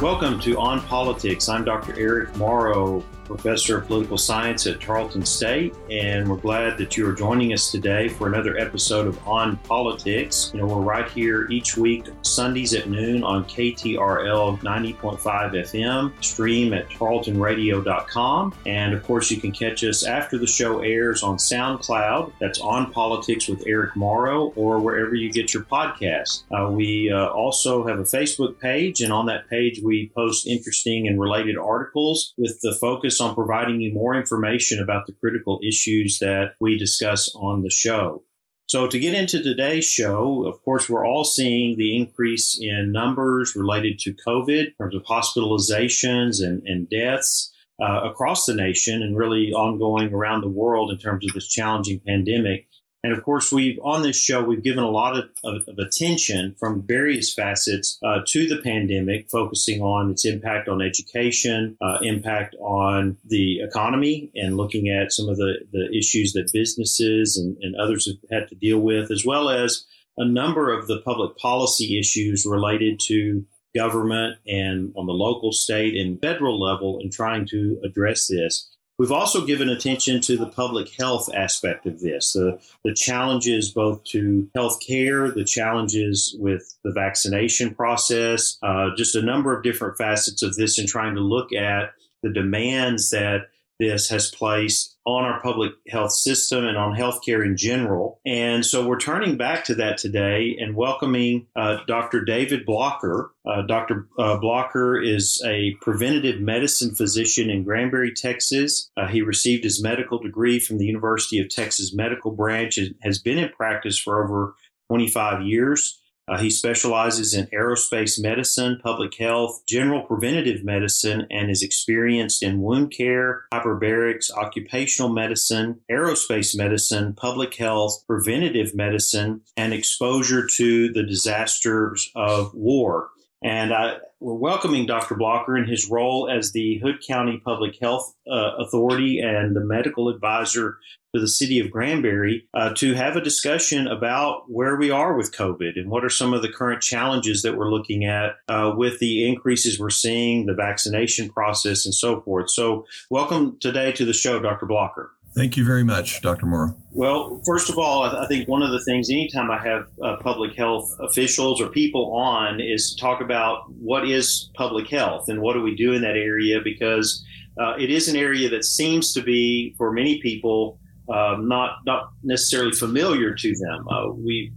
[0.00, 1.46] Welcome to On Politics.
[1.50, 1.94] I'm Dr.
[1.98, 7.12] Eric Morrow, professor of political science at Tarleton State, and we're glad that you are
[7.12, 10.50] joining us today for another episode of On Politics.
[10.52, 16.72] You know, we're right here each week, Sundays at noon on KTRL 90.5 FM, stream
[16.72, 22.32] at tarletonradio.com, and of course, you can catch us after the show airs on SoundCloud.
[22.40, 26.42] That's On Politics with Eric Morrow, or wherever you get your podcast.
[26.50, 31.06] Uh, we uh, also have a Facebook page, and on that page, we post interesting
[31.06, 36.18] and related articles with the focus on providing you more information about the critical issues
[36.20, 38.22] that we discuss on the show.
[38.66, 43.56] So, to get into today's show, of course, we're all seeing the increase in numbers
[43.56, 47.52] related to COVID in terms of hospitalizations and, and deaths
[47.82, 52.00] uh, across the nation and really ongoing around the world in terms of this challenging
[52.06, 52.68] pandemic.
[53.02, 56.54] And of course, we've on this show, we've given a lot of, of, of attention
[56.58, 62.56] from various facets uh, to the pandemic, focusing on its impact on education, uh, impact
[62.60, 67.74] on the economy, and looking at some of the, the issues that businesses and, and
[67.76, 69.86] others have had to deal with, as well as
[70.18, 75.96] a number of the public policy issues related to government and on the local, state,
[75.96, 78.68] and federal level in trying to address this.
[79.00, 84.04] We've also given attention to the public health aspect of this, the, the challenges both
[84.12, 89.96] to health care, the challenges with the vaccination process, uh, just a number of different
[89.96, 93.48] facets of this, and trying to look at the demands that
[93.80, 98.20] this has placed on our public health system and on healthcare in general.
[98.26, 102.22] And so we're turning back to that today and welcoming uh, Dr.
[102.22, 103.32] David Blocker.
[103.44, 104.06] Uh, Dr.
[104.18, 108.90] Uh, Blocker is a preventative medicine physician in Granbury, Texas.
[108.96, 113.18] Uh, he received his medical degree from the University of Texas Medical Branch and has
[113.18, 114.54] been in practice for over
[114.88, 115.99] 25 years.
[116.30, 122.62] Uh, he specializes in aerospace medicine, public health, general preventative medicine, and is experienced in
[122.62, 131.02] wound care, hyperbarics, occupational medicine, aerospace medicine, public health, preventative medicine, and exposure to the
[131.02, 133.10] disasters of war.
[133.42, 135.14] And I, we're welcoming Dr.
[135.14, 140.10] Blocker in his role as the Hood County Public Health uh, Authority and the medical
[140.10, 140.76] advisor
[141.14, 145.34] to the city of Granbury uh, to have a discussion about where we are with
[145.34, 148.98] COVID and what are some of the current challenges that we're looking at uh, with
[148.98, 152.50] the increases we're seeing, the vaccination process, and so forth.
[152.50, 154.66] So, welcome today to the show, Dr.
[154.66, 155.12] Blocker.
[155.34, 156.46] Thank you very much, Dr.
[156.46, 156.74] Moore.
[156.90, 160.56] Well, first of all, I think one of the things, anytime I have uh, public
[160.56, 165.52] health officials or people on, is to talk about what is public health and what
[165.52, 167.24] do we do in that area because
[167.60, 172.10] uh, it is an area that seems to be, for many people, uh, not not
[172.22, 173.88] necessarily familiar to them.
[173.88, 174.52] Uh, we,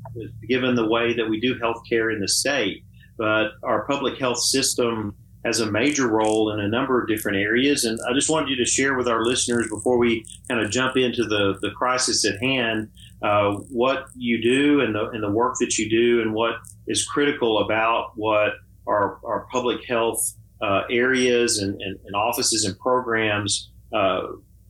[0.47, 2.83] given the way that we do healthcare in the state,
[3.17, 7.83] but our public health system has a major role in a number of different areas.
[7.83, 10.95] And I just wanted you to share with our listeners before we kind of jump
[10.97, 12.89] into the, the crisis at hand
[13.21, 16.55] uh, what you do and the, and the work that you do and what
[16.87, 18.53] is critical about what
[18.87, 24.21] our, our public health uh, areas and, and, and, offices and programs uh,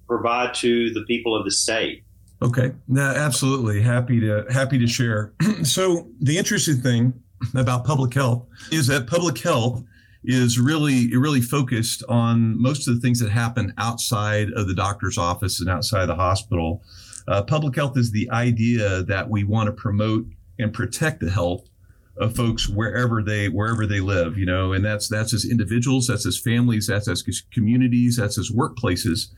[0.08, 2.04] provide to the people of the state.
[2.42, 5.34] Okay, no, absolutely happy to happy to share.
[5.64, 7.14] so the interesting thing
[7.56, 9.84] about public health is that public health
[10.26, 15.18] is really really focused on most of the things that happen outside of the doctor's
[15.18, 16.82] office and outside the hospital.
[17.28, 20.26] Uh, public health is the idea that we want to promote
[20.60, 21.70] and protect the health
[22.18, 24.38] of folks wherever they wherever they live.
[24.38, 28.52] You know, and that's that's as individuals, that's as families, that's as communities, that's as
[28.52, 29.30] workplaces.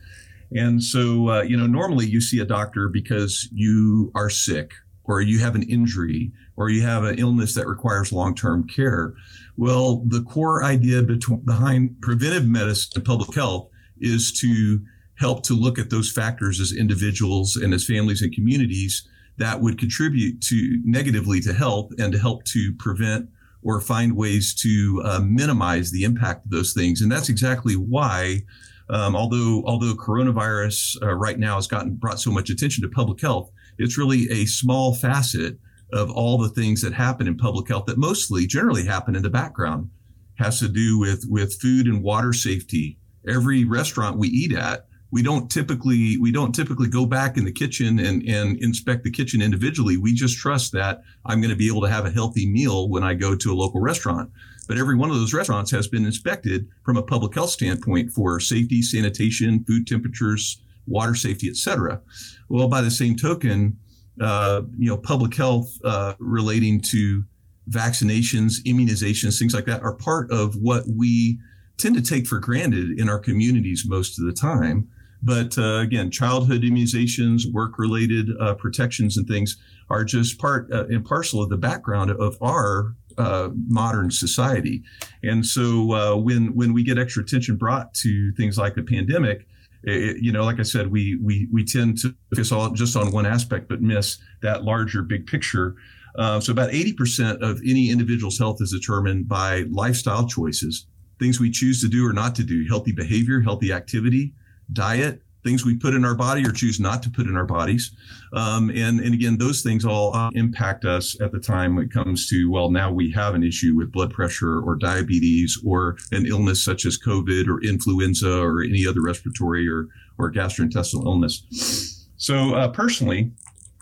[0.52, 4.72] And so, uh, you know, normally you see a doctor because you are sick
[5.04, 9.14] or you have an injury or you have an illness that requires long-term care.
[9.56, 13.68] Well, the core idea between, behind preventive medicine and public health
[14.00, 14.80] is to
[15.18, 19.08] help to look at those factors as individuals and as families and communities
[19.38, 23.28] that would contribute to negatively to health and to help to prevent
[23.62, 27.00] or find ways to uh, minimize the impact of those things.
[27.00, 28.42] And that's exactly why,
[28.88, 33.20] um, although although coronavirus uh, right now has gotten brought so much attention to public
[33.20, 35.58] health, it's really a small facet
[35.92, 39.30] of all the things that happen in public health that mostly generally happen in the
[39.30, 39.90] background
[40.38, 42.98] has to do with with food and water safety.
[43.26, 47.52] Every restaurant we eat at we don't typically we don't typically go back in the
[47.52, 49.96] kitchen and, and inspect the kitchen individually.
[49.96, 53.02] We just trust that i'm going to be able to have a healthy meal when
[53.02, 54.30] i go to a local restaurant.
[54.68, 58.40] But every one of those restaurants has been inspected from a public health standpoint for
[58.40, 62.00] safety sanitation food temperatures water safety etc
[62.48, 63.76] well by the same token
[64.20, 67.24] uh, you know, public health uh, relating to
[67.70, 71.38] vaccinations, immunizations, things like that are part of what we
[71.78, 74.88] tend to take for granted in our communities most of the time.
[75.22, 79.56] But uh, again, childhood immunizations, work related uh, protections, and things
[79.90, 84.82] are just part uh, and parcel of the background of our uh, modern society.
[85.22, 89.48] And so uh, when when we get extra attention brought to things like the pandemic,
[89.82, 93.12] it, you know, like I said, we we we tend to focus all just on
[93.12, 95.76] one aspect, but miss that larger big picture.
[96.18, 100.86] Uh, so about 80% of any individual's health is determined by lifestyle choices,
[101.18, 104.32] things we choose to do or not to do, healthy behavior, healthy activity,
[104.72, 107.92] diet, things we put in our body or choose not to put in our bodies.
[108.32, 111.92] Um, and, and again, those things all uh, impact us at the time when it
[111.92, 116.26] comes to, well, now we have an issue with blood pressure or diabetes or an
[116.26, 119.86] illness such as COVID or influenza or any other respiratory or,
[120.18, 122.08] or gastrointestinal illness.
[122.16, 123.30] So uh, personally,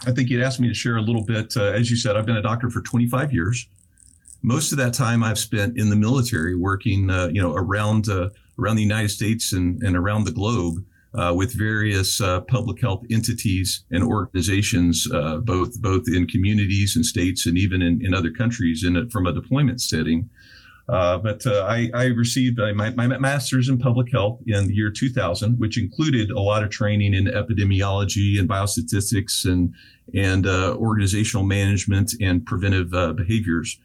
[0.06, 1.56] I think you'd asked me to share a little bit.
[1.56, 3.66] Uh, as you said, I've been a doctor for 25 years.
[4.42, 8.28] Most of that time I've spent in the military working, uh, you know, around uh,
[8.58, 10.84] around the United States and, and around the globe
[11.14, 17.06] uh, with various uh, public health entities and organizations, uh, both both in communities and
[17.06, 20.28] states and even in, in other countries in a, from a deployment setting.
[20.86, 24.90] Uh, but uh, I, I, received my, my, master's in public health in the year
[24.90, 29.74] 2000, which included a lot of training in epidemiology and biostatistics and
[30.12, 33.78] and uh, organizational management and preventive behaviors.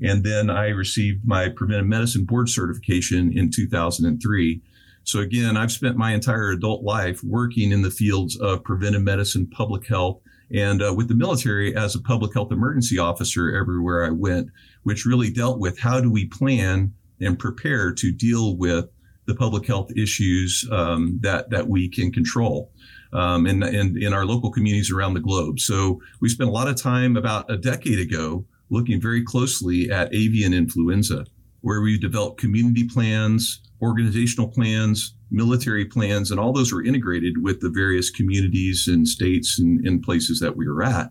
[0.00, 4.62] And then I received my preventive medicine board certification in 2003.
[5.06, 9.46] So again, I've spent my entire adult life working in the fields of preventive medicine,
[9.46, 10.20] public health,
[10.52, 14.48] and uh, with the military as a public health emergency officer everywhere I went,
[14.82, 18.86] which really dealt with how do we plan and prepare to deal with
[19.26, 22.72] the public health issues um, that that we can control.
[23.12, 25.60] Um, and, and in our local communities around the globe.
[25.60, 30.12] So we spent a lot of time about a decade ago looking very closely at
[30.12, 31.24] avian influenza,
[31.60, 37.60] where we developed community plans, organizational plans, military plans, and all those were integrated with
[37.60, 41.10] the various communities and states and, and places that we were at.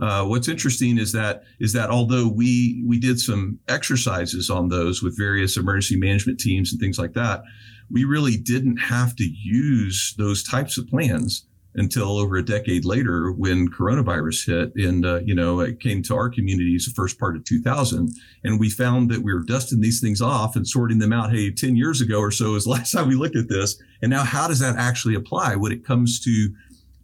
[0.00, 5.02] Uh, what's interesting is that is that although we we did some exercises on those
[5.02, 7.42] with various emergency management teams and things like that,
[7.90, 13.32] we really didn't have to use those types of plans until over a decade later
[13.32, 17.36] when coronavirus hit and uh, you know it came to our communities the first part
[17.36, 18.10] of 2000
[18.44, 21.50] and we found that we were dusting these things off and sorting them out hey
[21.50, 23.80] 10 years ago or so is last time we looked at this.
[24.02, 26.54] And now how does that actually apply when it comes to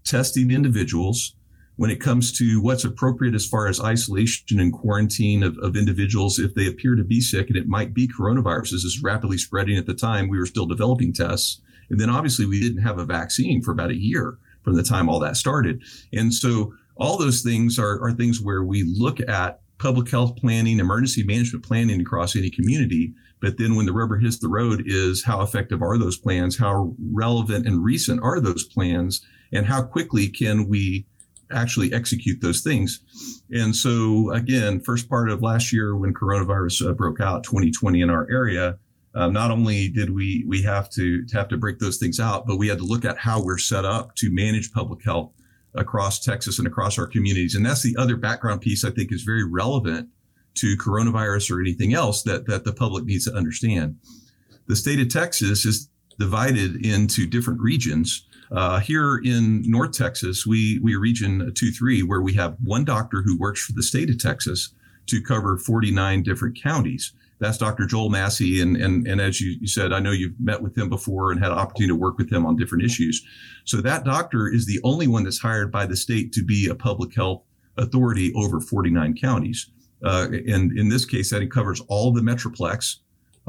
[0.05, 1.35] testing individuals
[1.77, 6.39] when it comes to what's appropriate as far as isolation and quarantine of, of individuals
[6.39, 9.79] if they appear to be sick and it might be coronavirus as is rapidly spreading?
[9.79, 11.63] At the time we were still developing tests.
[11.89, 14.37] And then obviously we didn't have a vaccine for about a year
[14.71, 15.83] from the time all that started.
[16.13, 20.79] And so all those things are, are things where we look at public health planning,
[20.79, 23.13] emergency management planning across any community.
[23.41, 26.57] But then when the rubber hits the road is how effective are those plans?
[26.57, 29.27] How relevant and recent are those plans?
[29.53, 31.07] And how quickly can we
[31.51, 33.01] actually execute those things?
[33.51, 38.09] And so again, first part of last year when coronavirus uh, broke out 2020 in
[38.11, 38.79] our area,
[39.15, 42.47] um, not only did we we have to, to have to break those things out,
[42.47, 45.33] but we had to look at how we're set up to manage public health
[45.75, 47.55] across Texas and across our communities.
[47.55, 50.09] And that's the other background piece I think is very relevant
[50.55, 53.97] to coronavirus or anything else that that the public needs to understand.
[54.67, 55.89] The state of Texas is
[56.19, 58.27] divided into different regions.
[58.53, 63.23] Uh, here in North Texas, we we region two three where we have one doctor
[63.23, 64.73] who works for the state of Texas
[65.07, 67.87] to cover 49 different counties that's Dr.
[67.87, 68.61] Joel Massey.
[68.61, 71.43] And, and, and as you, you said, I know you've met with him before and
[71.43, 73.25] had an opportunity to work with him on different issues.
[73.65, 76.75] So that doctor is the only one that's hired by the state to be a
[76.75, 77.43] public health
[77.79, 79.71] authority over 49 counties.
[80.05, 82.97] Uh, and in this case, that covers all the Metroplex,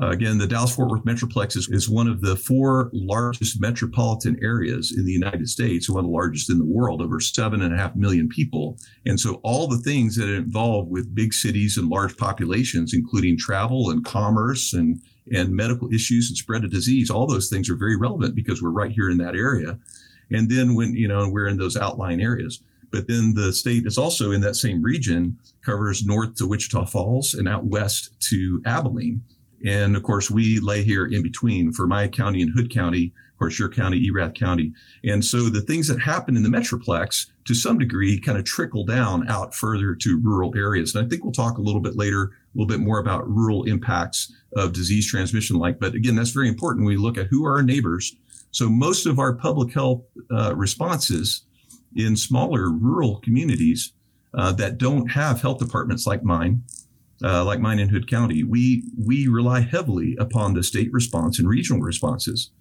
[0.01, 4.37] uh, again, the Dallas Fort Worth Metroplex is, is one of the four largest metropolitan
[4.41, 7.73] areas in the United States, one of the largest in the world, over seven and
[7.73, 8.77] a half million people.
[9.05, 13.91] And so all the things that involve with big cities and large populations, including travel
[13.91, 14.99] and commerce and,
[15.31, 18.69] and medical issues and spread of disease, all those things are very relevant because we're
[18.71, 19.77] right here in that area.
[20.31, 23.97] And then when, you know, we're in those outlying areas but then the state is
[23.97, 29.21] also in that same region, covers north to Wichita Falls and out west to Abilene.
[29.65, 33.37] And of course, we lay here in between for my county and Hood County, of
[33.37, 34.73] course, your county, Erath County.
[35.03, 38.85] And so the things that happen in the Metroplex to some degree kind of trickle
[38.85, 40.95] down out further to rural areas.
[40.95, 43.63] And I think we'll talk a little bit later, a little bit more about rural
[43.63, 45.79] impacts of disease transmission like.
[45.79, 46.85] But again, that's very important.
[46.85, 48.15] We look at who are our neighbors.
[48.51, 51.43] So most of our public health uh, responses
[51.95, 53.93] in smaller rural communities
[54.33, 56.63] uh, that don't have health departments like mine
[57.23, 61.47] uh, like mine in Hood County, we we rely heavily upon the state response and
[61.47, 62.51] regional responses.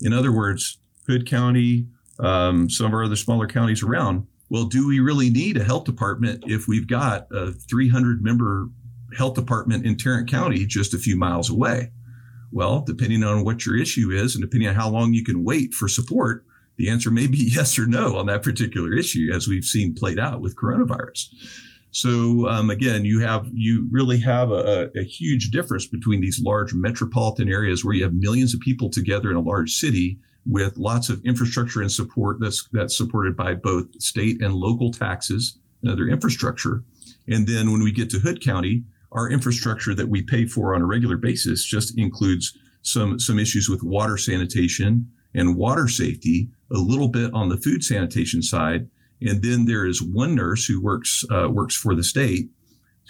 [0.00, 1.86] In other words, Hood County,
[2.20, 4.26] um, some of our other smaller counties around.
[4.50, 8.70] Well, do we really need a health department if we've got a 300 member
[9.16, 11.90] health department in Tarrant County just a few miles away?
[12.50, 15.74] Well, depending on what your issue is and depending on how long you can wait
[15.74, 16.44] for support,
[16.76, 20.18] the answer may be yes or no on that particular issue, as we've seen played
[20.18, 21.26] out with coronavirus.
[21.90, 26.74] So um, again, you have you really have a, a, huge difference between these large
[26.74, 31.08] metropolitan areas where you have millions of people together in a large city with lots
[31.08, 36.08] of infrastructure and support that's that's supported by both state and local taxes and other
[36.08, 36.84] infrastructure.
[37.26, 40.82] And then when we get to Hood County, our infrastructure that we pay for on
[40.82, 46.78] a regular basis just includes some some issues with water sanitation and water safety, a
[46.78, 48.88] little bit on the food sanitation side,
[49.20, 52.50] and then there is one nurse who works uh, works for the state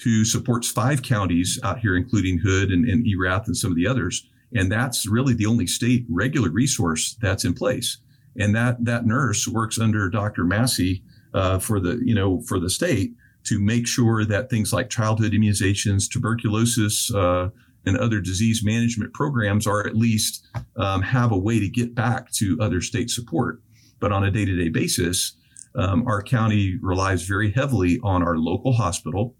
[0.05, 3.87] who supports five counties out here, including Hood and, and Erath and some of the
[3.87, 4.29] others.
[4.55, 7.99] And that's really the only state regular resource that's in place.
[8.39, 10.45] And that that nurse works under Dr.
[10.45, 11.03] Massey
[11.35, 13.13] uh, for the you know for the state
[13.45, 17.49] to make sure that things like childhood immunizations, tuberculosis, uh,
[17.87, 20.47] and other disease management programs are at least
[20.77, 23.61] um, have a way to get back to other state support.
[24.01, 25.33] But on a day to day basis,
[25.75, 29.35] um, our county relies very heavily on our local hospital,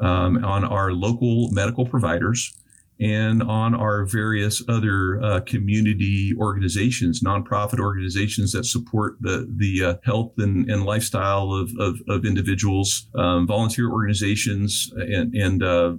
[0.00, 2.52] um, on our local medical providers,
[3.00, 9.94] and on our various other uh, community organizations, nonprofit organizations that support the the uh,
[10.04, 15.94] health and, and lifestyle of, of, of individuals, um, volunteer organizations, and, and uh,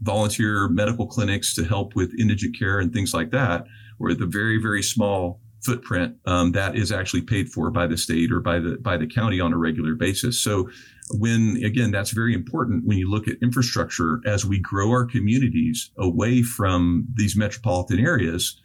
[0.00, 3.64] volunteer medical clinics to help with indigent care and things like that.
[3.98, 8.32] We're the very very small footprint um, that is actually paid for by the state
[8.32, 10.40] or by the by the county on a regular basis.
[10.40, 10.68] So
[11.10, 15.90] when again that's very important when you look at infrastructure as we grow our communities
[15.98, 18.60] away from these metropolitan areas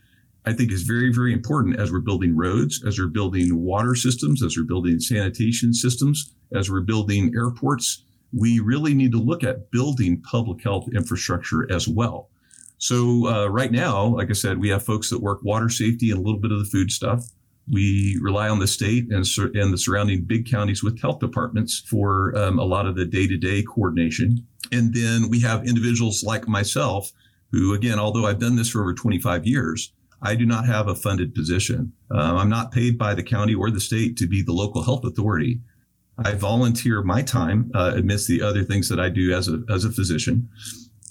[0.45, 4.43] i think is very very important as we're building roads as we're building water systems
[4.43, 9.71] as we're building sanitation systems as we're building airports we really need to look at
[9.71, 12.29] building public health infrastructure as well
[12.77, 16.19] so uh, right now like i said we have folks that work water safety and
[16.19, 17.23] a little bit of the food stuff
[17.71, 22.35] we rely on the state and, and the surrounding big counties with health departments for
[22.37, 24.45] um, a lot of the day to day coordination.
[24.71, 27.11] And then we have individuals like myself
[27.51, 30.95] who, again, although I've done this for over 25 years, I do not have a
[30.95, 31.91] funded position.
[32.09, 35.03] Um, I'm not paid by the county or the state to be the local health
[35.05, 35.61] authority.
[36.17, 39.85] I volunteer my time uh, amidst the other things that I do as a, as
[39.85, 40.49] a physician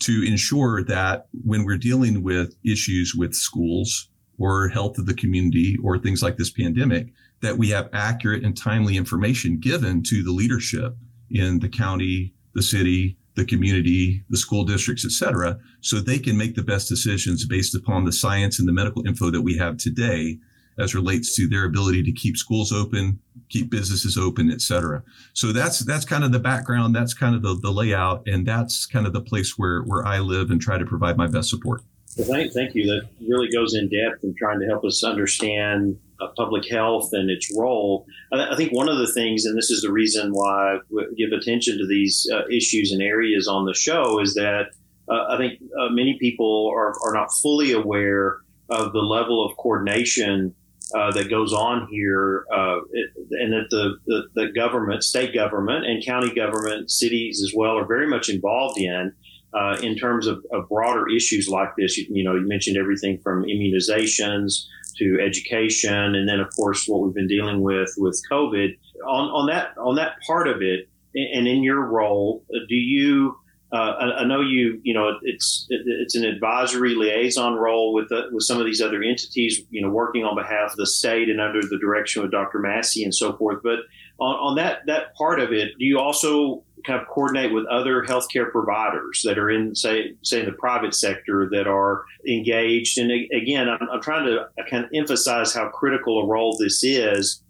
[0.00, 5.76] to ensure that when we're dealing with issues with schools, or health of the community
[5.82, 7.08] or things like this pandemic,
[7.40, 10.96] that we have accurate and timely information given to the leadership
[11.30, 16.36] in the county, the city, the community, the school districts, et cetera, so they can
[16.36, 19.76] make the best decisions based upon the science and the medical info that we have
[19.76, 20.38] today
[20.78, 23.18] as relates to their ability to keep schools open,
[23.48, 25.02] keep businesses open, et cetera.
[25.32, 28.86] So that's that's kind of the background, that's kind of the, the layout, and that's
[28.86, 31.82] kind of the place where where I live and try to provide my best support.
[32.16, 32.86] Well, thank, thank you.
[32.86, 37.30] That really goes in depth in trying to help us understand uh, public health and
[37.30, 38.06] its role.
[38.32, 41.38] I, I, think one of the things, and this is the reason why we give
[41.38, 44.68] attention to these uh, issues and areas on the show, is that
[45.10, 48.38] uh, I think uh, many people are, are not fully aware
[48.70, 50.54] of the level of coordination
[50.94, 55.84] uh, that goes on here, uh, it, and that the, the, the government, state government,
[55.84, 59.12] and county government, cities as well, are very much involved in
[59.52, 61.96] uh, in terms of, of, broader issues like this.
[61.96, 64.66] You, you, know, you mentioned everything from immunizations
[64.98, 68.76] to education, and then of course what we've been dealing with with COVID.
[69.06, 73.38] On on that on that part of it, and in your role, do you?
[73.72, 74.80] Uh, I, I, know you.
[74.84, 78.80] You know, it's it, it's an advisory liaison role with the, with some of these
[78.80, 79.62] other entities.
[79.70, 82.60] You know, working on behalf of the state and under the direction of Dr.
[82.60, 83.60] Massey and so forth.
[83.64, 83.80] But
[84.18, 88.02] on, on that that part of it, do you also kind of coordinate with other
[88.02, 92.98] healthcare providers that are in, say, say in the private sector that are engaged.
[92.98, 97.42] And again, I'm, I'm trying to kind of emphasize how critical a role this is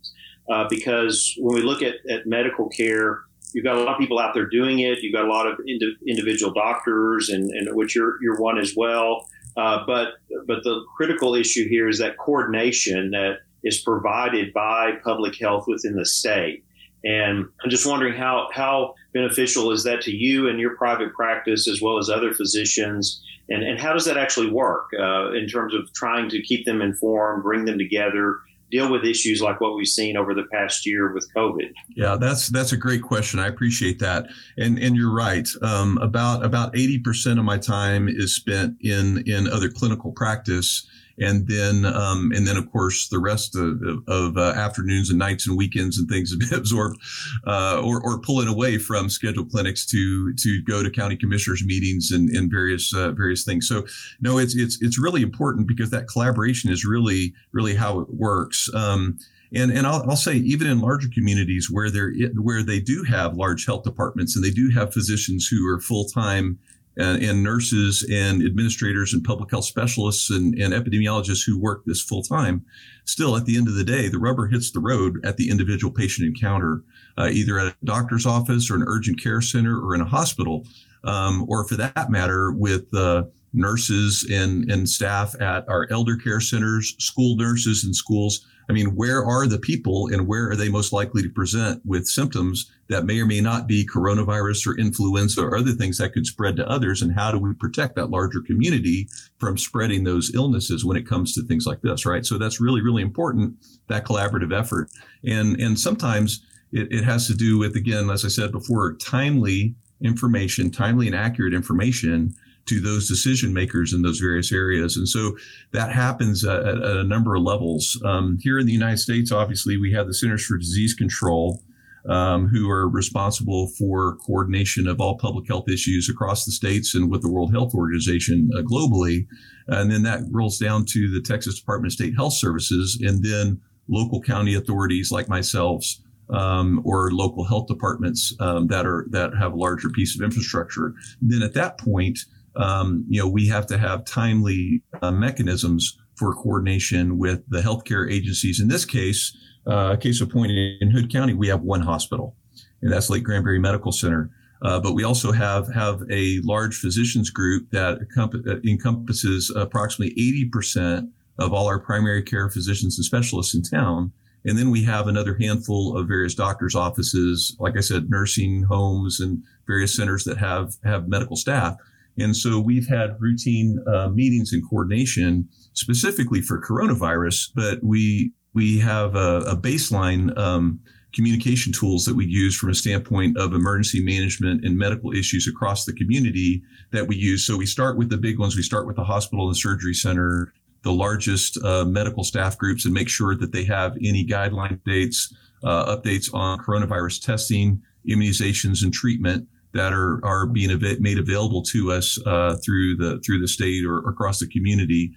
[0.50, 3.20] uh, because when we look at, at medical care,
[3.56, 4.98] you've got a lot of people out there doing it.
[5.02, 8.74] You've got a lot of indi- individual doctors, and, and which you're, you're one as
[8.76, 9.26] well.
[9.56, 10.08] Uh, but
[10.46, 15.96] but the critical issue here is that coordination that is provided by public health within
[15.96, 16.64] the state.
[17.02, 21.66] And I'm just wondering how how beneficial is that to you and your private practice
[21.66, 23.22] as well as other physicians?
[23.48, 26.82] And, and how does that actually work uh, in terms of trying to keep them
[26.82, 31.12] informed, bring them together, deal with issues like what we've seen over the past year
[31.12, 31.72] with COVID?
[31.88, 33.40] Yeah, that's that's a great question.
[33.40, 35.48] I appreciate that, and and you're right.
[35.62, 40.86] Um, about about eighty percent of my time is spent in in other clinical practice
[41.18, 45.46] and then um, and then of course the rest of, of uh, afternoons and nights
[45.46, 47.00] and weekends and things have been absorbed
[47.46, 52.10] uh, or, or pulling away from scheduled clinics to to go to county commissioners meetings
[52.10, 53.68] and, and various uh, various things.
[53.68, 53.86] So
[54.20, 58.68] no, it's it's it's really important because that collaboration is really really how it works.
[58.74, 59.18] Um,
[59.54, 63.36] and and I'll, I'll, say even in larger communities where they where they do have
[63.36, 66.58] large health departments and they do have physicians who are full time
[66.96, 72.02] and, and, nurses and administrators and public health specialists and, and epidemiologists who work this
[72.02, 72.64] full time.
[73.04, 75.92] Still, at the end of the day, the rubber hits the road at the individual
[75.92, 76.82] patient encounter,
[77.18, 80.66] uh, either at a doctor's office or an urgent care center or in a hospital,
[81.04, 86.40] um, or for that matter, with uh, nurses and, and staff at our elder care
[86.40, 90.68] centers, school nurses in schools I mean, where are the people and where are they
[90.68, 95.42] most likely to present with symptoms that may or may not be coronavirus or influenza
[95.42, 97.00] or other things that could spread to others?
[97.00, 99.08] And how do we protect that larger community
[99.38, 102.26] from spreading those illnesses when it comes to things like this, right?
[102.26, 103.56] So that's really, really important,
[103.88, 104.90] that collaborative effort.
[105.24, 109.76] And, and sometimes it, it has to do with, again, as I said before, timely
[110.00, 112.34] information, timely and accurate information
[112.66, 114.96] to those decision makers in those various areas.
[114.96, 115.36] And so
[115.72, 118.00] that happens at, at a number of levels.
[118.04, 121.62] Um, here in the United States, obviously, we have the Centers for Disease Control.
[122.08, 127.10] Um, who are responsible for coordination of all public health issues across the states and
[127.10, 129.26] with the World Health Organization uh, globally.
[129.66, 133.60] And then that rolls down to the Texas Department of State Health Services and then
[133.88, 135.84] local county authorities like myself
[136.30, 140.94] um, or local health departments um, that are that have a larger piece of infrastructure.
[141.20, 142.18] Then at that point,
[142.56, 148.10] um, you know, we have to have timely uh, mechanisms for coordination with the healthcare
[148.10, 148.60] agencies.
[148.60, 149.36] In this case,
[149.66, 152.36] uh, case of point in Hood County, we have one hospital,
[152.82, 154.30] and that's Lake Granbury Medical Center.
[154.62, 160.14] Uh, but we also have have a large physicians group that uh, encompasses approximately
[160.50, 164.12] 80% of all our primary care physicians and specialists in town.
[164.46, 169.20] And then we have another handful of various doctors' offices, like I said, nursing homes
[169.20, 171.76] and various centers that have have medical staff.
[172.18, 178.78] And so we've had routine uh, meetings and coordination specifically for coronavirus, but we we
[178.78, 180.80] have a, a baseline um,
[181.14, 185.84] communication tools that we use from a standpoint of emergency management and medical issues across
[185.84, 187.46] the community that we use.
[187.46, 188.56] So we start with the big ones.
[188.56, 192.94] We start with the hospital and surgery center, the largest uh, medical staff groups, and
[192.94, 198.92] make sure that they have any guideline updates, uh, updates on coronavirus testing, immunizations, and
[198.92, 203.48] treatment that are are being av- made available to us uh, through the through the
[203.48, 205.12] state or, across the community,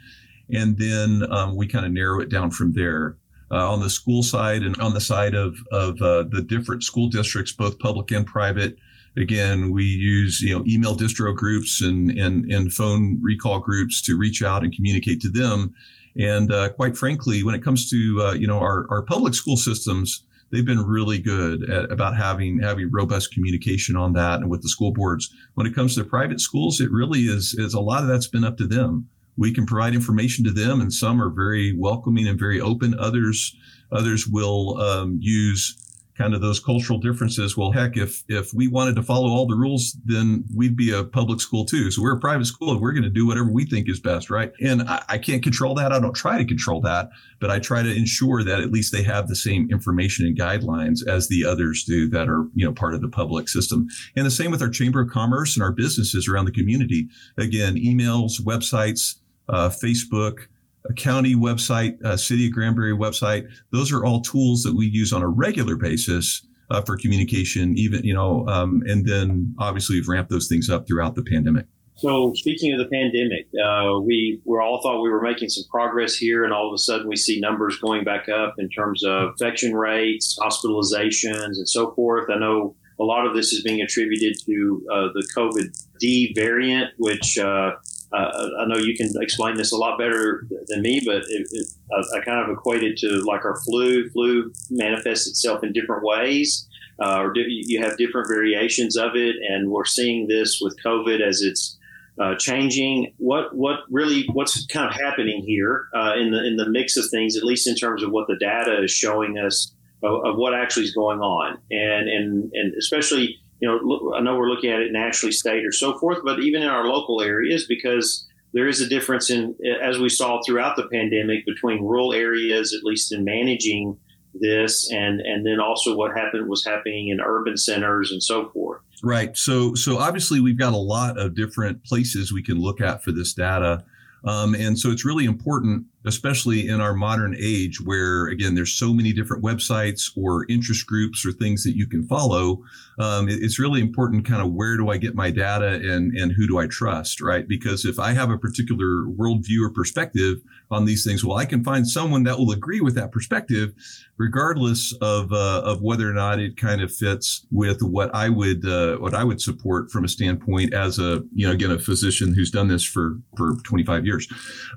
[0.54, 3.17] and then um, we kind of narrow it down from there.
[3.52, 7.10] Uh, on the school side and on the side of of uh, the different school
[7.10, 8.78] districts, both public and private,
[9.17, 14.17] again we use you know email distro groups and and and phone recall groups to
[14.17, 15.74] reach out and communicate to them.
[16.19, 19.58] And uh, quite frankly, when it comes to uh, you know our our public school
[19.58, 24.62] systems they've been really good at about having having robust communication on that and with
[24.62, 25.33] the school boards.
[25.53, 28.43] When it comes to private schools, it really is is a lot of that's been
[28.43, 29.09] up to them.
[29.38, 32.97] We can provide information to them, and some are very welcoming and very open.
[32.99, 33.55] Others
[33.91, 35.75] others will um, use
[36.19, 37.55] kind of those cultural differences.
[37.55, 41.03] Well, heck, if if we wanted to follow all the rules, then we'd be a
[41.03, 41.89] public school too.
[41.89, 44.29] So we're a private school and we're going to do whatever we think is best,
[44.29, 44.51] right?
[44.62, 45.93] And I, I, can't control that.
[45.93, 49.03] I don't try to control that, but I try to ensure that at least they
[49.03, 52.93] have the same information and guidelines as the others do that are you know part
[52.93, 53.88] of the public system.
[54.17, 57.08] And the same with our chamber of commerce and our businesses around the community.
[57.38, 59.15] Again, emails, websites,
[59.47, 60.47] uh, Facebook
[60.89, 63.47] a county website, a city of Granbury website.
[63.71, 68.04] Those are all tools that we use on a regular basis uh, for communication, even,
[68.04, 71.65] you know, um, and then obviously we've ramped those things up throughout the pandemic.
[71.97, 76.15] So speaking of the pandemic, uh, we we all thought we were making some progress
[76.15, 79.32] here, and all of a sudden we see numbers going back up in terms of
[79.32, 82.30] infection rates, hospitalizations, and so forth.
[82.30, 86.91] I know a lot of this is being attributed to uh, the COVID D variant,
[86.97, 87.71] which uh,
[88.12, 92.17] I know you can explain this a lot better than me, but it, it, I,
[92.17, 94.10] I, kind of equate it to like our flu.
[94.10, 96.67] Flu manifests itself in different ways,
[97.00, 101.41] uh, or you have different variations of it, and we're seeing this with COVID as
[101.41, 101.78] it's
[102.19, 103.13] uh, changing.
[103.17, 107.06] What what really what's kind of happening here uh, in the in the mix of
[107.10, 110.54] things, at least in terms of what the data is showing us of, of what
[110.54, 114.82] actually is going on, and and and especially you know, I know we're looking at
[114.82, 118.82] it nationally, state, or so forth, but even in our local areas, because there is
[118.82, 123.24] a difference in, as we saw throughout the pandemic, between rural areas, at least in
[123.24, 123.98] managing
[124.34, 128.82] this, and and then also what happened was happening in urban centers and so forth.
[129.04, 129.36] Right.
[129.36, 133.12] So so obviously we've got a lot of different places we can look at for
[133.12, 133.84] this data.
[134.26, 138.93] Um, and so it's really important, especially in our modern age where, again, there's so
[138.93, 142.63] many different websites or interest groups or things that you can follow.
[142.99, 146.31] Um, it, it's really important kind of where do I get my data and, and
[146.31, 147.47] who do I trust, right?
[147.47, 150.38] Because if I have a particular worldview or perspective
[150.71, 153.73] on these things, well, I can find someone that will agree with that perspective,
[154.17, 158.65] regardless of, uh, of whether or not it kind of fits with what I would,
[158.65, 162.33] uh, what I would support from a standpoint as a, you know, again, a physician
[162.33, 164.27] who's done this for, for 25 years.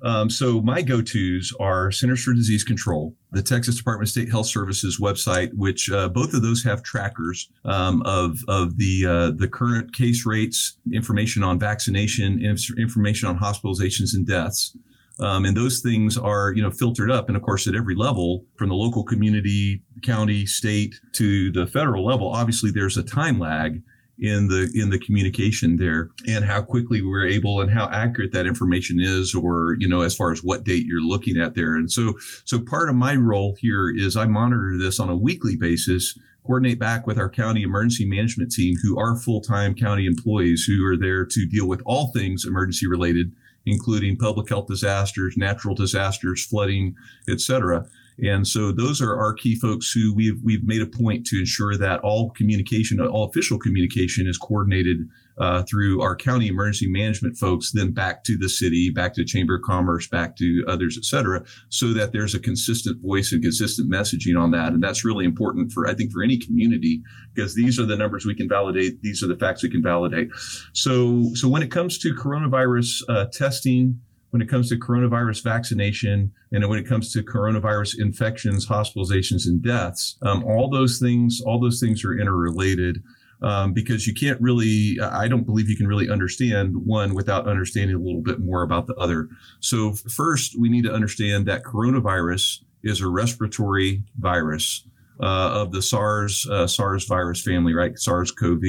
[0.02, 0.82] Um, so my
[1.12, 5.90] go-tos are Centers for Disease Control, the Texas Department of State Health Services website, which
[5.90, 10.79] uh, both of those have trackers um, of of the uh, the current case rates,
[10.92, 12.40] information on vaccination,
[12.79, 14.77] information on hospitalizations and deaths.
[15.20, 17.29] Um, and those things are, you know, filtered up.
[17.29, 22.05] And of course, at every level, from the local community, county, state to the federal
[22.05, 23.83] level, obviously there's a time lag
[24.22, 28.46] in the in the communication there and how quickly we're able and how accurate that
[28.46, 31.74] information is or you know as far as what date you're looking at there.
[31.74, 35.56] And so so part of my role here is i monitor this on a weekly
[35.56, 40.85] basis coordinate back with our county emergency management team who are full-time county employees who
[40.87, 43.32] are there to deal with all things emergency related
[43.66, 46.94] including public health disasters natural disasters flooding
[47.28, 47.87] etc
[48.22, 51.76] and so those are our key folks who we've we've made a point to ensure
[51.76, 54.98] that all communication, all official communication, is coordinated
[55.38, 59.56] uh, through our county emergency management folks, then back to the city, back to Chamber
[59.56, 63.90] of Commerce, back to others, et cetera, so that there's a consistent voice and consistent
[63.90, 64.72] messaging on that.
[64.72, 67.02] And that's really important for I think for any community
[67.35, 69.02] because these are the numbers we can validate.
[69.02, 70.28] These are the facts we can validate.
[70.74, 74.00] So so when it comes to coronavirus uh, testing
[74.33, 79.62] when it comes to coronavirus vaccination and when it comes to coronavirus infections, hospitalizations, and
[79.62, 80.16] deaths.
[80.23, 83.03] Um, all those things, all those things are interrelated.
[83.42, 87.97] Um, because you can't really, I don't believe you can really understand one without understanding
[87.97, 89.29] a little bit more about the other.
[89.59, 94.87] So, first, we need to understand that coronavirus is a respiratory virus
[95.21, 97.99] uh, of the SARS uh, SARS virus family, right?
[97.99, 98.62] SARS-CoV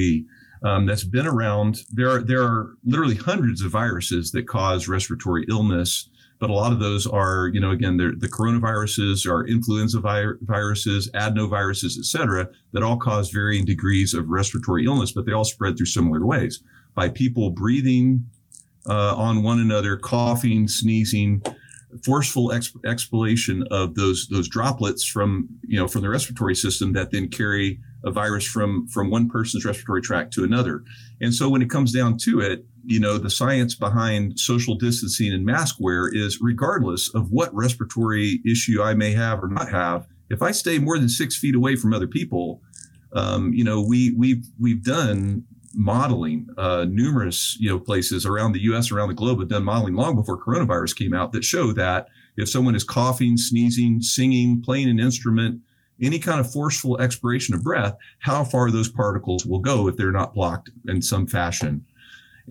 [0.64, 1.82] um, that's been around.
[1.92, 6.72] There are there are literally hundreds of viruses that cause respiratory illness, but a lot
[6.72, 12.48] of those are, you know, again, the coronaviruses are influenza vi- viruses, adenoviruses, et cetera,
[12.72, 16.62] that all cause varying degrees of respiratory illness, but they all spread through similar ways
[16.94, 18.24] by people breathing
[18.88, 21.42] uh, on one another, coughing, sneezing,
[22.02, 27.10] forceful exp- expulsion of those those droplets from you know from the respiratory system that
[27.10, 30.82] then carry a virus from from one person's respiratory tract to another.
[31.20, 35.32] And so when it comes down to it, you know, the science behind social distancing
[35.32, 40.06] and mask wear is regardless of what respiratory issue I may have or not have,
[40.30, 42.60] if I stay more than six feet away from other people,
[43.12, 45.44] um, you know, we we've we've done
[45.76, 48.92] modeling uh, numerous you know places around the U.S.
[48.92, 52.48] around the globe have done modeling long before coronavirus came out that show that if
[52.48, 55.60] someone is coughing, sneezing, singing, playing an instrument,
[56.00, 60.10] any kind of forceful expiration of breath, how far those particles will go if they're
[60.10, 61.84] not blocked in some fashion.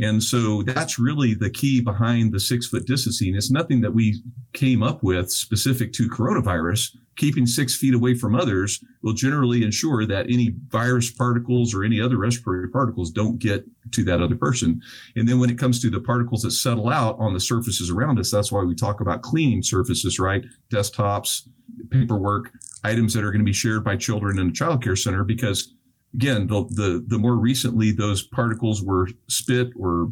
[0.02, 3.36] And so that's really the key behind the six foot distancing.
[3.36, 6.96] It's nothing that we came up with specific to coronavirus.
[7.16, 12.02] Keeping six feet away from others will generally ensure that any virus particles or any
[12.02, 14.82] other respiratory particles don't get to that other person.
[15.16, 18.18] And then when it comes to the particles that settle out on the surfaces around
[18.18, 20.44] us, that's why we talk about cleaning surfaces, right?
[20.72, 21.48] Desktops,
[21.92, 22.52] paperwork,
[22.84, 25.76] items that are going to be shared by children in a child care center because
[26.14, 30.10] again the, the, the more recently those particles were spit or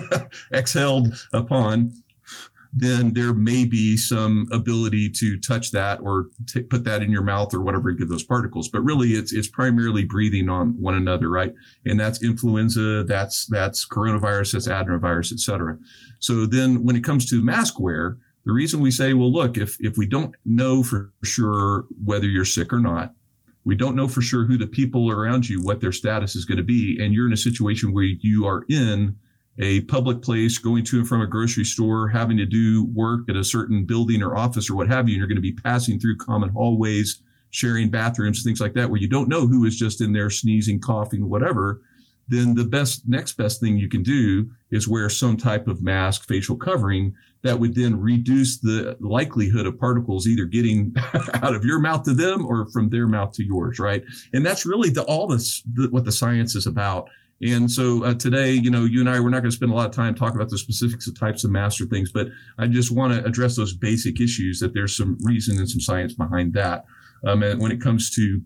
[0.52, 1.92] exhaled upon
[2.72, 7.22] then there may be some ability to touch that or t- put that in your
[7.22, 8.68] mouth or whatever and those particles.
[8.68, 11.52] But really, it's it's primarily breathing on one another, right?
[11.84, 15.76] And that's influenza, that's that's coronavirus, that's adenovirus, et cetera.
[16.18, 19.76] So then, when it comes to mask wear, the reason we say, well, look, if,
[19.80, 23.14] if we don't know for sure whether you're sick or not,
[23.64, 26.58] we don't know for sure who the people around you, what their status is going
[26.58, 29.16] to be, and you're in a situation where you are in
[29.58, 33.36] a public place, going to and from a grocery store, having to do work at
[33.36, 36.00] a certain building or office or what have you, and you're going to be passing
[36.00, 40.00] through common hallways, sharing bathrooms, things like that, where you don't know who is just
[40.00, 41.82] in there sneezing, coughing, whatever
[42.28, 46.26] then the best next best thing you can do is wear some type of mask,
[46.26, 50.94] facial covering that would then reduce the likelihood of particles either getting
[51.34, 54.04] out of your mouth to them or from their mouth to yours, right?
[54.32, 57.10] And that's really the, all this the, what the science is about.
[57.42, 59.74] And so uh, today, you know, you and I, we're not going to spend a
[59.74, 62.92] lot of time talking about the specifics of types of master things, but I just
[62.92, 66.84] want to address those basic issues that there's some reason and some science behind that.
[67.26, 68.40] Um, and when it comes to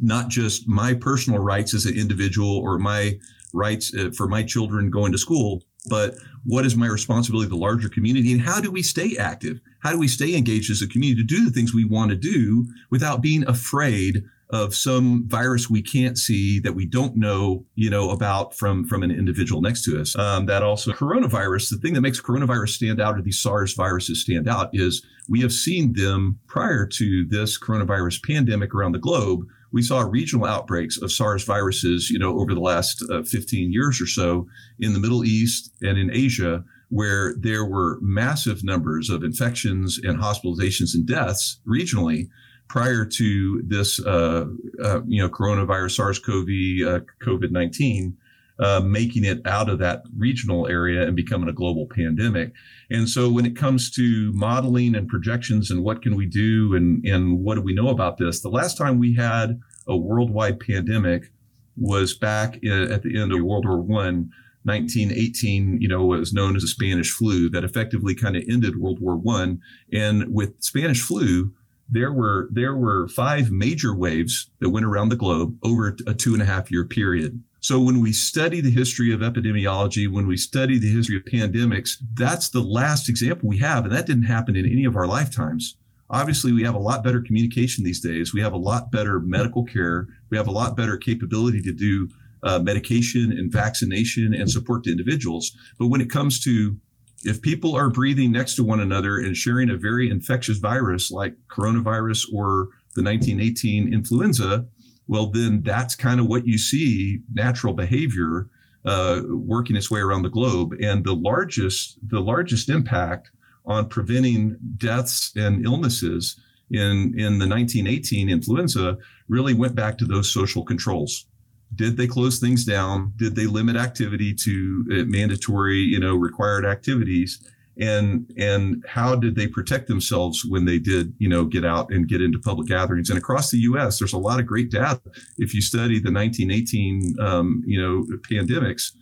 [0.00, 3.18] not just my personal rights as an individual or my
[3.52, 7.60] rights uh, for my children going to school, but what is my responsibility to the
[7.60, 9.60] larger community and how do we stay active?
[9.80, 12.16] How do we stay engaged as a community to do the things we want to
[12.16, 17.90] do without being afraid of some virus we can't see that we don't know, you
[17.90, 20.16] know, about from from an individual next to us.
[20.16, 21.70] Um, that also coronavirus.
[21.70, 25.40] The thing that makes coronavirus stand out, or these SARS viruses stand out, is we
[25.40, 31.02] have seen them prior to this coronavirus pandemic around the globe we saw regional outbreaks
[31.02, 34.46] of SARS viruses, you know, over the last uh, 15 years or so
[34.78, 40.20] in the Middle East and in Asia, where there were massive numbers of infections and
[40.20, 42.28] hospitalizations and deaths regionally
[42.68, 44.44] prior to this, uh,
[44.80, 46.48] uh, you know, coronavirus, SARS-CoV,
[46.86, 48.14] uh, COVID-19.
[48.60, 52.52] Uh, making it out of that regional area and becoming a global pandemic.
[52.88, 57.04] And so when it comes to modeling and projections and what can we do and,
[57.04, 61.32] and what do we know about this, the last time we had a worldwide pandemic
[61.76, 64.30] was back in, at the end of World War One.
[64.66, 68.98] 1918, you know, was known as the Spanish flu that effectively kind of ended World
[68.98, 69.60] War One.
[69.92, 71.52] And with Spanish flu,
[71.88, 76.32] there were there were five major waves that went around the globe over a two
[76.32, 77.42] and a half year period.
[77.60, 81.96] So when we study the history of epidemiology, when we study the history of pandemics,
[82.12, 83.84] that's the last example we have.
[83.84, 85.76] And that didn't happen in any of our lifetimes.
[86.10, 88.34] Obviously, we have a lot better communication these days.
[88.34, 90.06] We have a lot better medical care.
[90.28, 92.10] We have a lot better capability to do
[92.42, 95.56] uh, medication and vaccination and support to individuals.
[95.78, 96.78] But when it comes to
[97.24, 101.34] if people are breathing next to one another and sharing a very infectious virus like
[101.50, 104.66] coronavirus or the 1918 influenza,
[105.06, 108.48] well, then that's kind of what you see natural behavior
[108.84, 110.74] uh, working its way around the globe.
[110.80, 113.30] And the largest, the largest impact
[113.66, 116.38] on preventing deaths and illnesses
[116.70, 121.26] in, in the 1918 influenza really went back to those social controls.
[121.74, 123.12] Did they close things down?
[123.16, 127.40] Did they limit activity to uh, mandatory, you know, required activities?
[127.76, 132.08] and and how did they protect themselves when they did you know get out and
[132.08, 135.00] get into public gatherings and across the us there's a lot of great data
[135.38, 138.92] if you study the 1918 um, you know pandemics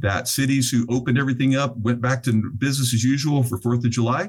[0.00, 3.90] that cities who opened everything up went back to business as usual for fourth of
[3.90, 4.28] july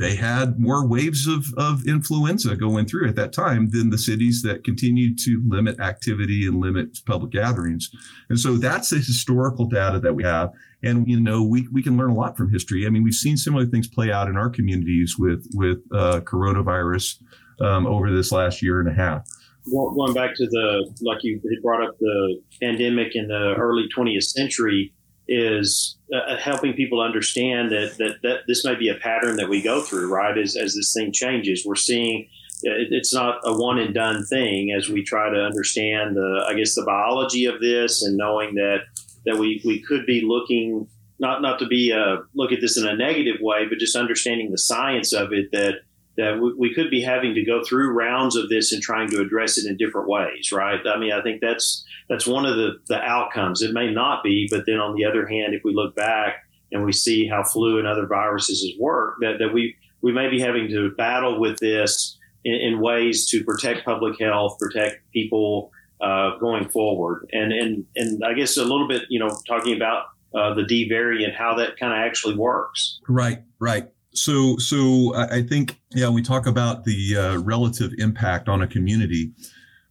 [0.00, 4.40] they had more waves of, of influenza going through at that time than the cities
[4.42, 7.90] that continued to limit activity and limit public gatherings.
[8.30, 10.52] And so that's the historical data that we have.
[10.82, 12.86] And, you know, we, we can learn a lot from history.
[12.86, 17.20] I mean, we've seen similar things play out in our communities with, with uh, coronavirus
[17.60, 19.28] um, over this last year and a half.
[19.70, 24.22] Going back to the, like you had brought up the pandemic in the early 20th
[24.22, 24.94] century,
[25.30, 29.62] is uh, helping people understand that, that, that this may be a pattern that we
[29.62, 30.36] go through, right?
[30.36, 32.28] As, as this thing changes, we're seeing
[32.62, 36.74] it's not a one and done thing as we try to understand the, I guess,
[36.74, 38.80] the biology of this and knowing that,
[39.24, 40.86] that we, we could be looking,
[41.18, 44.50] not, not to be, uh, look at this in a negative way, but just understanding
[44.50, 45.76] the science of it that,
[46.20, 49.20] that we, we could be having to go through rounds of this and trying to
[49.20, 50.78] address it in different ways, right?
[50.86, 53.62] I mean, I think that's that's one of the, the outcomes.
[53.62, 56.84] It may not be, but then on the other hand, if we look back and
[56.84, 60.68] we see how flu and other viruses worked, that, that we, we may be having
[60.68, 66.68] to battle with this in, in ways to protect public health, protect people uh, going
[66.68, 67.28] forward.
[67.32, 70.88] And, and, and I guess a little bit, you know, talking about uh, the D
[70.88, 73.00] variant, how that kind of actually works.
[73.08, 73.88] Right, right.
[74.12, 79.32] So, so I think, yeah, we talk about the uh, relative impact on a community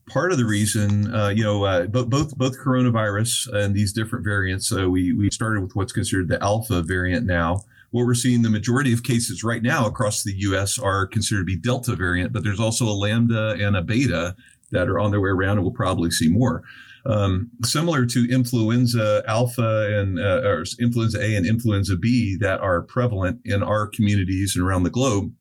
[0.10, 4.72] part of the reason, uh, you know, uh, both both coronavirus and these different variants.
[4.72, 7.62] We we started with what's considered the alpha variant now.
[7.92, 10.78] What we're seeing the majority of cases right now across the U.S.
[10.78, 14.36] are considered to be delta variant, but there's also a lambda and a beta
[14.72, 16.64] that are on their way around, and we'll probably see more.
[17.06, 22.82] Um, similar to influenza alpha and uh, or influenza A and influenza B that are
[22.82, 25.34] prevalent in our communities and around the globe.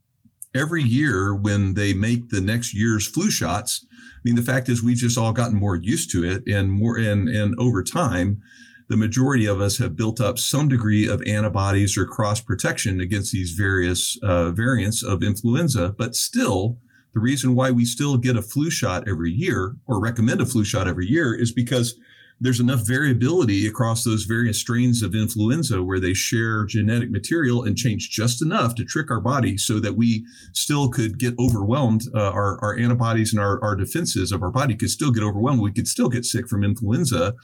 [0.54, 4.82] Every year, when they make the next year's flu shots, I mean, the fact is
[4.82, 8.40] we've just all gotten more used to it and more and and over time,
[8.88, 13.32] the majority of us have built up some degree of antibodies or cross protection against
[13.32, 15.94] these various uh, variants of influenza.
[15.96, 16.78] But still,
[17.14, 20.64] the reason why we still get a flu shot every year or recommend a flu
[20.64, 21.98] shot every year is because
[22.40, 27.76] there's enough variability across those various strains of influenza where they share genetic material and
[27.76, 32.02] change just enough to trick our body so that we still could get overwhelmed.
[32.14, 35.60] Uh, our, our antibodies and our, our defenses of our body could still get overwhelmed.
[35.60, 37.34] We could still get sick from influenza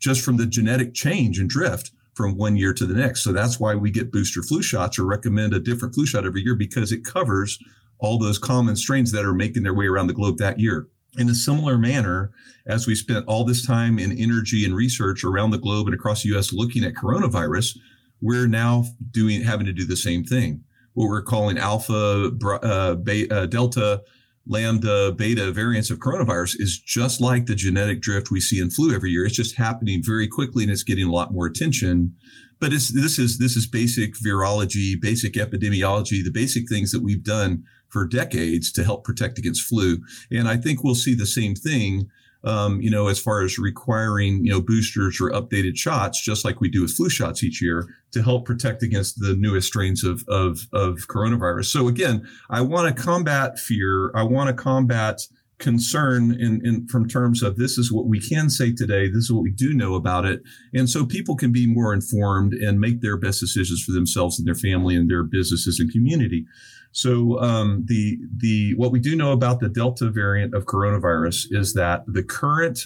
[0.00, 3.22] just from the genetic change and drift from one year to the next.
[3.22, 6.42] So that's why we get booster flu shots or recommend a different flu shot every
[6.42, 7.58] year because it covers
[8.00, 10.88] all those common strains that are making their way around the globe that year.
[11.18, 12.30] In a similar manner,
[12.66, 16.22] as we spent all this time and energy and research around the globe and across
[16.22, 17.76] the US looking at coronavirus,
[18.20, 20.62] we're now doing having to do the same thing.
[20.94, 22.30] What we're calling alpha,
[22.62, 24.02] uh, beta, uh, delta,
[24.46, 28.94] lambda, beta variants of coronavirus is just like the genetic drift we see in flu
[28.94, 29.24] every year.
[29.24, 32.14] It's just happening very quickly and it's getting a lot more attention.
[32.60, 37.64] But this is this is basic virology, basic epidemiology, the basic things that we've done
[37.90, 39.98] for decades to help protect against flu.
[40.30, 42.10] And I think we'll see the same thing
[42.42, 46.60] um, you know, as far as requiring, you know, boosters or updated shots, just like
[46.60, 50.24] we do with flu shots each year to help protect against the newest strains of,
[50.28, 51.66] of, of coronavirus.
[51.66, 54.10] So again, I want to combat fear.
[54.14, 55.20] I want to combat
[55.58, 59.32] concern in, in from terms of this is what we can say today this is
[59.32, 60.40] what we do know about it
[60.72, 64.48] and so people can be more informed and make their best decisions for themselves and
[64.48, 66.46] their family and their businesses and community
[66.92, 71.74] so um, the the what we do know about the Delta variant of coronavirus is
[71.74, 72.80] that the current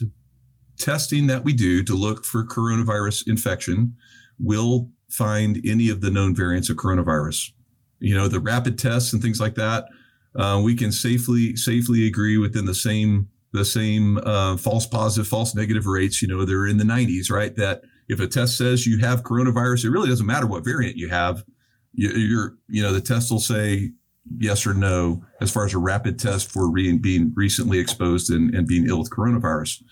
[0.79, 3.95] testing that we do to look for coronavirus infection
[4.39, 7.53] will find any of the known variants of coronavirus.
[8.01, 9.87] You know, the rapid tests and things like that,
[10.37, 15.55] uh, we can safely safely agree within the same the same uh, false positive, false
[15.55, 16.21] negative rates.
[16.21, 17.55] You know, they're in the 90s, right?
[17.57, 21.09] That if a test says you have coronavirus, it really doesn't matter what variant you
[21.09, 21.45] have
[21.95, 23.93] you're, you know, the test will say
[24.39, 28.55] yes or no as far as a rapid test for re- being recently exposed and,
[28.55, 29.83] and being ill with coronavirus.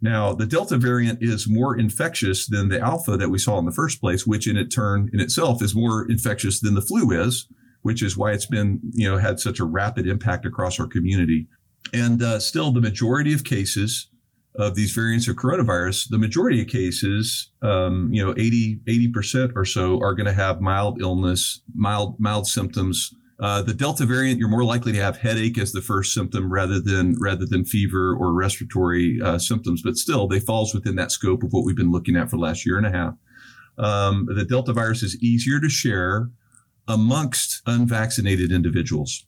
[0.00, 3.72] Now, the Delta variant is more infectious than the Alpha that we saw in the
[3.72, 7.48] first place, which in turn in itself is more infectious than the flu is,
[7.82, 11.48] which is why it's been, you know, had such a rapid impact across our community.
[11.92, 14.08] And uh, still, the majority of cases
[14.56, 19.64] of these variants of coronavirus, the majority of cases, um, you know, 80, 80% or
[19.64, 23.14] so are going to have mild illness, mild, mild symptoms.
[23.40, 26.80] Uh, the Delta variant, you're more likely to have headache as the first symptom rather
[26.80, 31.42] than rather than fever or respiratory uh, symptoms, but still, they falls within that scope
[31.42, 33.14] of what we've been looking at for the last year and a half.
[33.78, 36.30] Um, the Delta virus is easier to share
[36.86, 39.24] amongst unvaccinated individuals.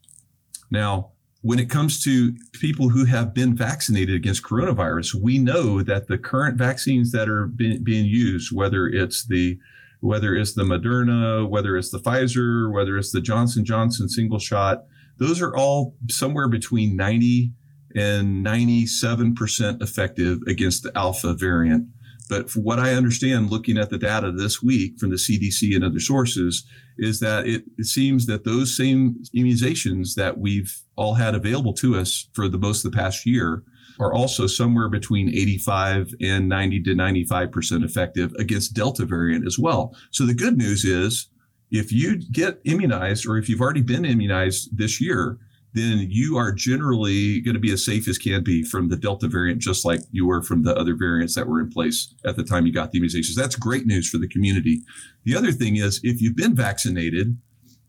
[0.70, 1.12] Now,
[1.44, 6.16] when it comes to people who have been vaccinated against coronavirus, we know that the
[6.16, 9.58] current vaccines that are being used, whether it's the
[10.00, 14.84] whether it's the Moderna, whether it's the Pfizer, whether it's the Johnson Johnson single shot,
[15.18, 17.52] those are all somewhere between 90
[17.94, 21.86] and 97% effective against the alpha variant.
[22.28, 25.84] But for what I understand, looking at the data this week from the CDC and
[25.84, 26.64] other sources,
[26.98, 31.96] is that it, it, seems that those same immunizations that we've all had available to
[31.96, 33.62] us for the most of the past year
[33.98, 39.94] are also somewhere between 85 and 90 to 95% effective against Delta variant as well.
[40.10, 41.28] So the good news is
[41.70, 45.38] if you get immunized or if you've already been immunized this year,
[45.74, 49.26] then you are generally going to be as safe as can be from the Delta
[49.26, 52.44] variant, just like you were from the other variants that were in place at the
[52.44, 53.34] time you got the immunizations.
[53.36, 54.82] That's great news for the community.
[55.24, 57.36] The other thing is, if you've been vaccinated,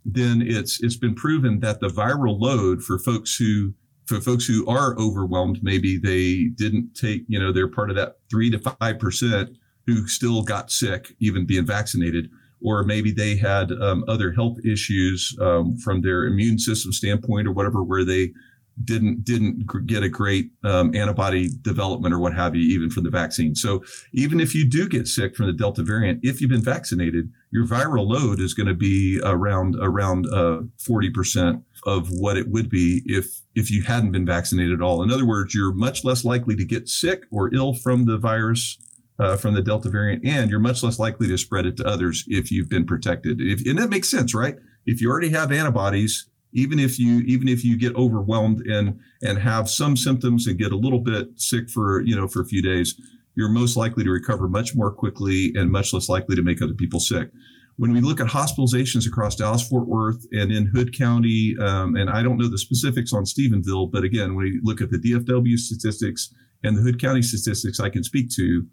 [0.04, 3.74] then it's it's been proven that the viral load for folks who
[4.06, 8.18] for folks who are overwhelmed, maybe they didn't take, you know, they're part of that
[8.30, 12.30] three to five percent who still got sick, even being vaccinated
[12.66, 17.52] or maybe they had um, other health issues um, from their immune system standpoint or
[17.52, 18.34] whatever, where they
[18.84, 19.56] didn't didn't
[19.88, 23.56] get a great um, antibody development or what have you, even from the vaccine.
[23.56, 27.32] So even if you do get sick from the Delta variant, if you've been vaccinated,
[27.52, 32.36] your viral load is going to be around around uh, forty uh, percent of what
[32.36, 35.04] it would be if if you hadn't been vaccinated at all.
[35.04, 38.78] In other words, you're much less likely to get sick or ill from the virus
[39.20, 42.26] uh, from the Delta variant, and you're much less likely to spread it to others
[42.28, 43.40] if you've been protected.
[43.40, 44.56] If, and that makes sense, right?
[44.86, 49.40] If you already have antibodies, even if you even if you get overwhelmed and and
[49.40, 52.62] have some symptoms and get a little bit sick for you know for a few
[52.62, 53.00] days,
[53.36, 56.74] you're most likely to recover much more quickly and much less likely to make other
[56.74, 57.30] people sick.
[57.78, 62.10] When we look at hospitalizations across Dallas Fort Worth and in Hood County, um, and
[62.10, 65.58] I don't know the specifics on Stephenville, but again, when we look at the DFW
[65.58, 68.66] statistics and the Hood County statistics, I can speak to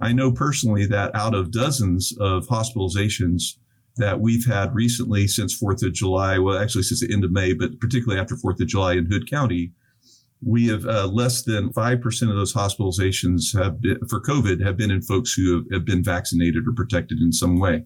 [0.00, 3.56] I know personally that out of dozens of hospitalizations
[3.96, 7.52] that we've had recently since Fourth of July, well, actually since the end of May,
[7.52, 9.72] but particularly after Fourth of July in Hood County,
[10.42, 14.76] we have uh, less than five percent of those hospitalizations have been, for COVID have
[14.76, 17.84] been in folks who have, have been vaccinated or protected in some way.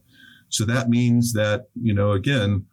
[0.50, 2.66] So that means that you know again,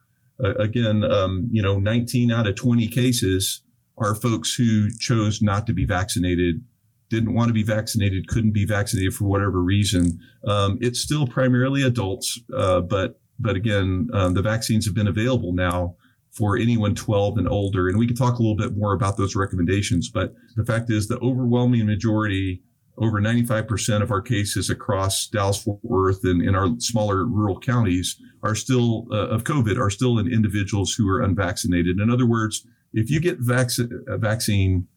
[0.43, 3.63] uh, again, um, you know, 19 out of 20 cases
[3.97, 6.63] are folks who chose not to be vaccinated
[7.11, 10.19] didn't want to be vaccinated, couldn't be vaccinated for whatever reason.
[10.47, 15.51] Um, it's still primarily adults, uh, but but again, um, the vaccines have been available
[15.51, 15.95] now
[16.31, 19.35] for anyone 12 and older, and we can talk a little bit more about those
[19.35, 20.09] recommendations.
[20.09, 22.61] But the fact is, the overwhelming majority,
[22.97, 28.15] over 95% of our cases across Dallas Fort Worth and in our smaller rural counties,
[28.43, 31.99] are still uh, of COVID are still in individuals who are unvaccinated.
[31.99, 33.71] In other words, if you get vac-
[34.07, 34.87] a vaccine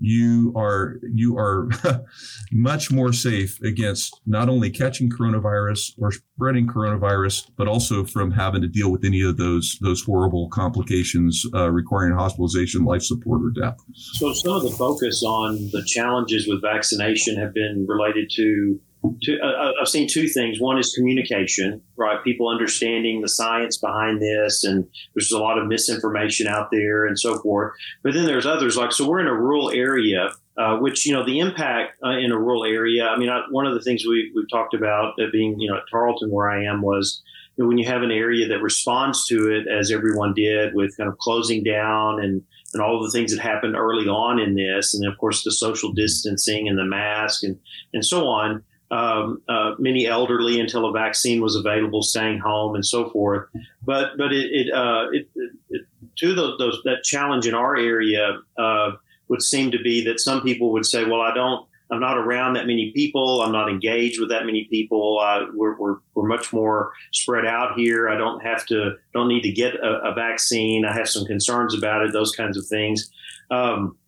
[0.00, 1.68] you are you are
[2.52, 8.62] much more safe against not only catching coronavirus or spreading coronavirus, but also from having
[8.62, 13.50] to deal with any of those those horrible complications uh, requiring hospitalization, life support, or
[13.50, 13.78] death.
[13.94, 19.46] So, some of the focus on the challenges with vaccination have been related to uh,
[19.46, 20.60] uh, I've seen two things.
[20.60, 22.22] One is communication, right?
[22.22, 27.18] People understanding the science behind this, and there's a lot of misinformation out there and
[27.18, 27.72] so forth.
[28.02, 31.24] But then there's others like, so we're in a rural area, uh, which, you know,
[31.24, 34.30] the impact uh, in a rural area, I mean, I, one of the things we,
[34.34, 37.22] we've talked about uh, being, you know, at Tarleton where I am was,
[37.56, 40.96] you know, when you have an area that responds to it as everyone did with
[40.96, 42.42] kind of closing down and,
[42.72, 45.92] and all the things that happened early on in this, and of course the social
[45.92, 47.58] distancing and the mask and,
[47.92, 48.62] and so on,
[48.92, 53.48] um, uh, many elderly until a vaccine was available, staying home and so forth.
[53.82, 55.28] But but it, it, uh, it,
[55.70, 55.86] it
[56.18, 58.92] to those, those, that challenge in our area uh,
[59.28, 61.66] would seem to be that some people would say, well, I don't.
[61.90, 63.42] I'm not around that many people.
[63.42, 65.20] I'm not engaged with that many people.
[65.20, 68.08] Uh, we're, we're, we're much more spread out here.
[68.08, 70.86] I don't have to, don't need to get a, a vaccine.
[70.86, 73.10] I have some concerns about it, those kinds of things.
[73.50, 73.98] Um,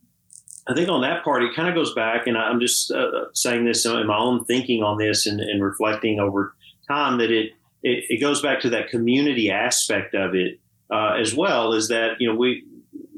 [0.67, 3.65] I think on that part, it kind of goes back, and I'm just uh, saying
[3.65, 6.55] this in my own thinking on this and, and reflecting over
[6.89, 7.53] time that it,
[7.83, 10.59] it, it goes back to that community aspect of it
[10.91, 11.75] uh, as well.
[11.75, 12.65] Is that you know we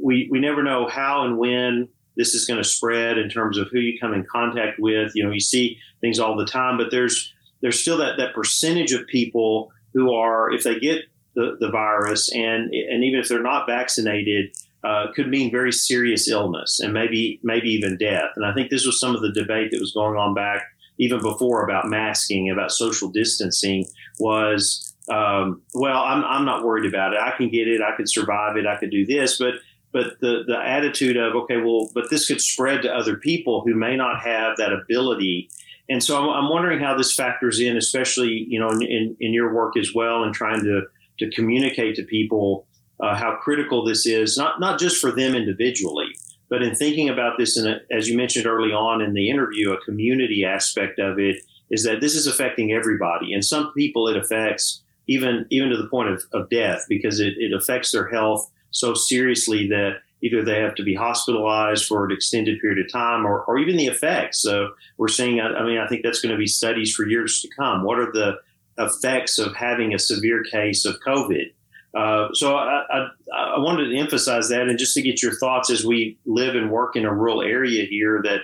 [0.00, 3.68] we we never know how and when this is going to spread in terms of
[3.70, 5.12] who you come in contact with.
[5.14, 8.92] You know, you see things all the time, but there's there's still that that percentage
[8.92, 13.42] of people who are if they get the, the virus and and even if they're
[13.42, 18.30] not vaccinated uh, could mean very serious illness and maybe maybe even death.
[18.36, 20.62] And I think this was some of the debate that was going on back
[20.98, 23.86] even before about masking, about social distancing.
[24.18, 27.20] Was um, well, I'm I'm not worried about it.
[27.20, 27.80] I can get it.
[27.80, 28.66] I could survive it.
[28.66, 29.54] I could do this, but
[29.92, 33.74] but the the attitude of okay, well, but this could spread to other people who
[33.74, 35.48] may not have that ability.
[35.88, 39.32] And so I'm, I'm wondering how this factors in, especially you know in, in, in
[39.32, 40.82] your work as well, and trying to
[41.18, 42.66] to communicate to people
[43.00, 46.16] uh, how critical this is, not, not just for them individually,
[46.48, 49.72] but in thinking about this, in a, as you mentioned early on in the interview,
[49.72, 51.36] a community aspect of it
[51.70, 53.32] is that this is affecting everybody.
[53.34, 57.34] And some people it affects even, even to the point of, of death because it,
[57.38, 62.12] it affects their health so seriously that either they have to be hospitalized for an
[62.12, 64.40] extended period of time or, or even the effects.
[64.40, 67.48] So we're seeing, I mean, I think that's going to be studies for years to
[67.56, 67.84] come.
[67.84, 68.38] What are the
[68.78, 71.52] effects of having a severe case of COVID?
[71.96, 75.70] Uh, so I, I, I, wanted to emphasize that, and just to get your thoughts
[75.70, 78.40] as we live and work in a rural area here, that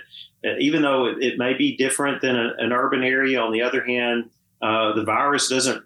[0.49, 3.61] uh, even though it, it, may be different than a, an urban area, on the
[3.61, 4.31] other hand,
[4.63, 5.85] uh, the virus doesn't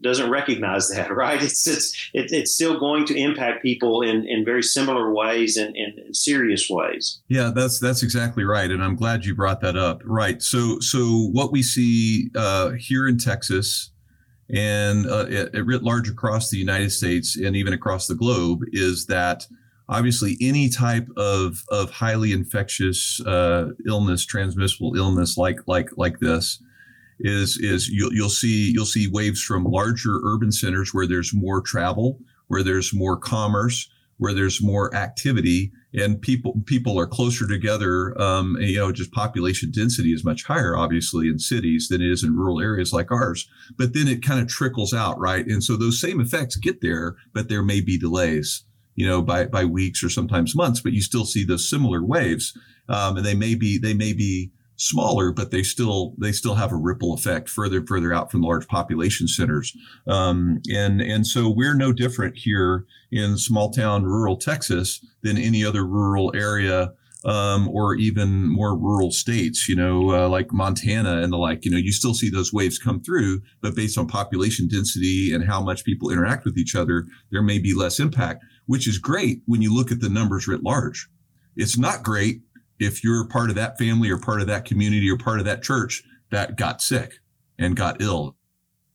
[0.00, 1.42] doesn't recognize that, right?
[1.42, 5.74] It's it's it, it's still going to impact people in, in very similar ways and
[5.74, 7.20] in serious ways.
[7.26, 10.02] Yeah, that's that's exactly right, and I'm glad you brought that up.
[10.04, 10.40] Right.
[10.40, 13.90] So so what we see uh, here in Texas
[14.54, 15.26] and uh,
[15.64, 19.46] writ large across the United States and even across the globe is that
[19.88, 26.62] obviously any type of of highly infectious uh, illness, transmissible illness like like like this
[27.20, 31.60] is is you'll, you'll see you'll see waves from larger urban centers where there's more
[31.60, 38.20] travel, where there's more commerce, where there's more activity and people people are closer together.
[38.20, 42.10] Um, and, you know, just population density is much higher, obviously, in cities than it
[42.10, 43.48] is in rural areas like ours.
[43.76, 45.46] But then it kind of trickles out, right?
[45.46, 48.64] And so those same effects get there, but there may be delays,
[48.94, 50.80] you know, by by weeks or sometimes months.
[50.80, 52.56] But you still see those similar waves,
[52.88, 56.72] um, and they may be they may be smaller, but they still they still have
[56.72, 59.76] a ripple effect further further out from large population centers.
[60.06, 65.64] Um, and and so we're no different here in small town rural Texas than any
[65.64, 66.92] other rural area.
[67.24, 71.70] Um, or even more rural states, you know, uh, like Montana and the like, you
[71.70, 75.60] know, you still see those waves come through, but based on population density and how
[75.60, 79.60] much people interact with each other, there may be less impact, which is great when
[79.60, 81.08] you look at the numbers writ large.
[81.56, 82.42] It's not great
[82.78, 85.62] if you're part of that family or part of that community or part of that
[85.62, 87.20] church that got sick
[87.58, 88.36] and got ill.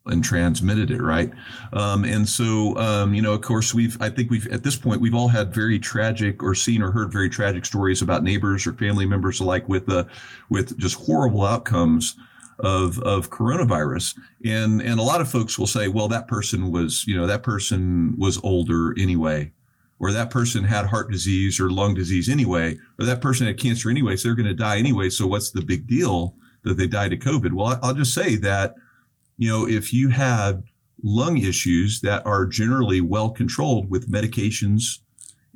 [0.05, 1.31] and transmitted it, right?
[1.71, 4.99] Um, and so, um, you know, of course, we've, I think we've, at this point,
[4.99, 8.73] we've all had very tragic or seen or heard very tragic stories about neighbors or
[8.73, 10.03] family members alike with, uh,
[10.49, 12.17] with just horrible outcomes
[12.59, 14.17] of, of coronavirus.
[14.43, 17.43] And, and a lot of folks will say, well, that person was, you know, that
[17.43, 19.53] person was older anyway,
[20.03, 23.89] or that person had heart disease or lung disease anyway, or that person had cancer
[23.89, 25.09] anyway, so they're going to die anyway.
[25.09, 27.53] So what's the big deal that they died of COVID?
[27.53, 28.75] Well, I'll just say that
[29.37, 30.63] you know, if you had
[31.03, 34.99] lung issues that are generally well controlled with medications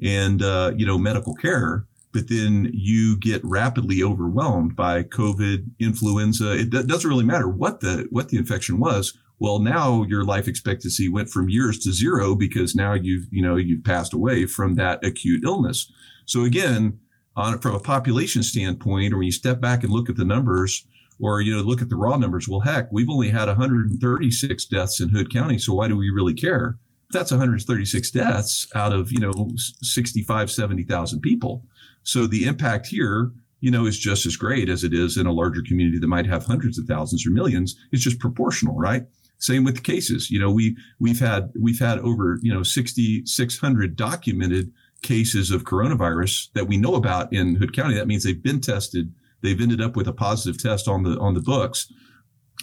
[0.01, 6.57] and, uh, you know, medical care, but then you get rapidly overwhelmed by COVID, influenza.
[6.57, 9.17] It doesn't really matter what the what the infection was.
[9.39, 13.55] Well, now your life expectancy went from years to zero because now you've you know
[13.55, 15.91] you've passed away from that acute illness.
[16.25, 16.99] So again,
[17.35, 20.85] on from a population standpoint, or when you step back and look at the numbers,
[21.19, 24.99] or you know look at the raw numbers well heck we've only had 136 deaths
[24.99, 26.77] in hood county so why do we really care?
[27.11, 31.63] That's 136 deaths out of you know 65 70000 people.
[32.03, 35.31] So the impact here you know is just as great as it is in a
[35.31, 37.75] larger community that might have hundreds of thousands or millions.
[37.91, 39.05] It's just proportional right
[39.39, 40.29] same with cases.
[40.29, 44.71] You know we we've had we've had over you know 6600 documented
[45.01, 47.95] cases of coronavirus that we know about in hood county.
[47.95, 49.13] That means they've been tested.
[49.41, 51.91] They've ended up with a positive test on the on the books.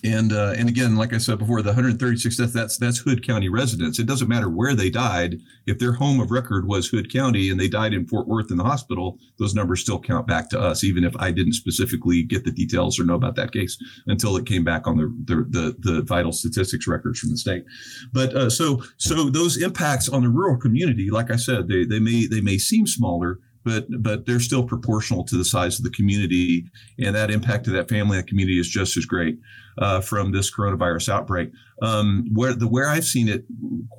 [0.05, 3.49] And uh, and again, like I said before, the 136 deaths that's that's Hood County
[3.49, 3.99] residents.
[3.99, 5.41] It doesn't matter where they died.
[5.67, 8.59] If their home of record was Hood County and they died in Fort Worth in
[8.59, 12.45] the hospital, those numbers still count back to us, even if I didn't specifically get
[12.45, 15.77] the details or know about that case until it came back on the the the,
[15.79, 17.65] the vital statistics records from the state.
[18.13, 21.99] But uh, so so those impacts on the rural community, like I said, they they
[21.99, 25.91] may they may seem smaller, but but they're still proportional to the size of the
[25.91, 26.65] community,
[26.99, 29.39] and that impact to that family and community is just as great
[29.79, 31.51] uh, from this coronavirus outbreak.
[31.83, 33.45] Um, where the where I've seen it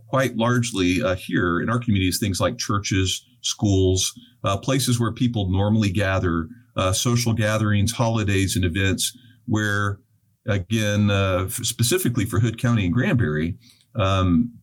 [0.10, 4.14] quite largely uh, here in our community is things like churches, schools,
[4.44, 10.00] uh, places where people normally gather, uh, social gatherings, holidays, and events where
[10.48, 13.58] again, uh, specifically for Hood County and Granbury,
[13.96, 14.54] um,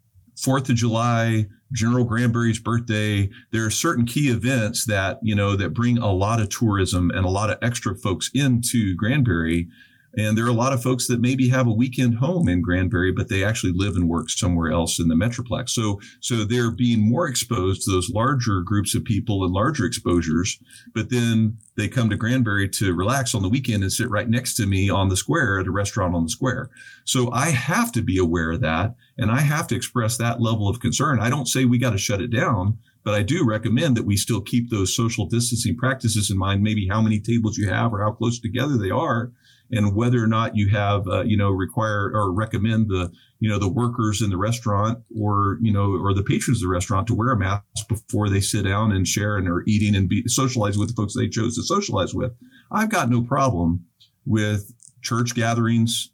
[0.41, 3.31] Fourth of July, General Granbury's birthday.
[3.51, 7.25] There are certain key events that, you know, that bring a lot of tourism and
[7.25, 9.69] a lot of extra folks into Granbury.
[10.17, 13.13] And there are a lot of folks that maybe have a weekend home in Granbury,
[13.13, 15.71] but they actually live and work somewhere else in the Metroplex.
[15.71, 20.59] So, so they're being more exposed to those larger groups of people and larger exposures.
[20.95, 24.55] But then they come to Granbury to relax on the weekend and sit right next
[24.57, 26.69] to me on the square at a restaurant on the square.
[27.05, 30.69] So I have to be aware of that and I have to express that level
[30.69, 31.21] of concern.
[31.21, 34.17] I don't say we got to shut it down, but I do recommend that we
[34.17, 38.03] still keep those social distancing practices in mind, maybe how many tables you have or
[38.03, 39.33] how close together they are
[39.73, 43.11] and whether or not you have, uh, you know, require or recommend the,
[43.41, 46.69] you know, the workers in the restaurant or, you know, or the patrons of the
[46.69, 50.09] restaurant to wear a mask before they sit down and share and are eating and
[50.09, 52.33] be socializing with the folks they chose to socialize with.
[52.71, 53.87] I've got no problem
[54.27, 56.11] with church gatherings,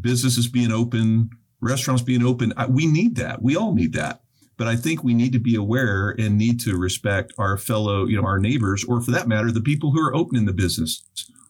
[0.00, 1.30] businesses being open,
[1.60, 2.52] restaurants being open.
[2.68, 3.42] We need that.
[3.42, 4.22] We all need that.
[4.56, 8.20] But I think we need to be aware and need to respect our fellow, you
[8.20, 11.02] know, our neighbors, or for that matter, the people who are opening the business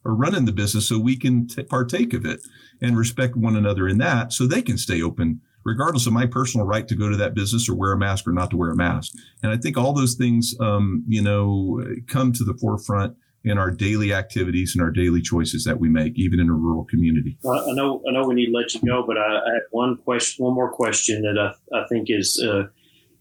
[0.04, 2.40] or running the business so we can t- partake of it
[2.80, 6.66] and respect one another in that so they can stay open regardless of my personal
[6.66, 8.76] right to go to that business or wear a mask or not to wear a
[8.76, 13.14] mask and i think all those things um, you know come to the forefront
[13.44, 16.84] in our daily activities and our daily choices that we make, even in a rural
[16.84, 17.38] community.
[17.44, 19.96] I know, I know, we need to let you go, but I, I have one
[19.96, 22.64] question, one more question that I, I think is uh,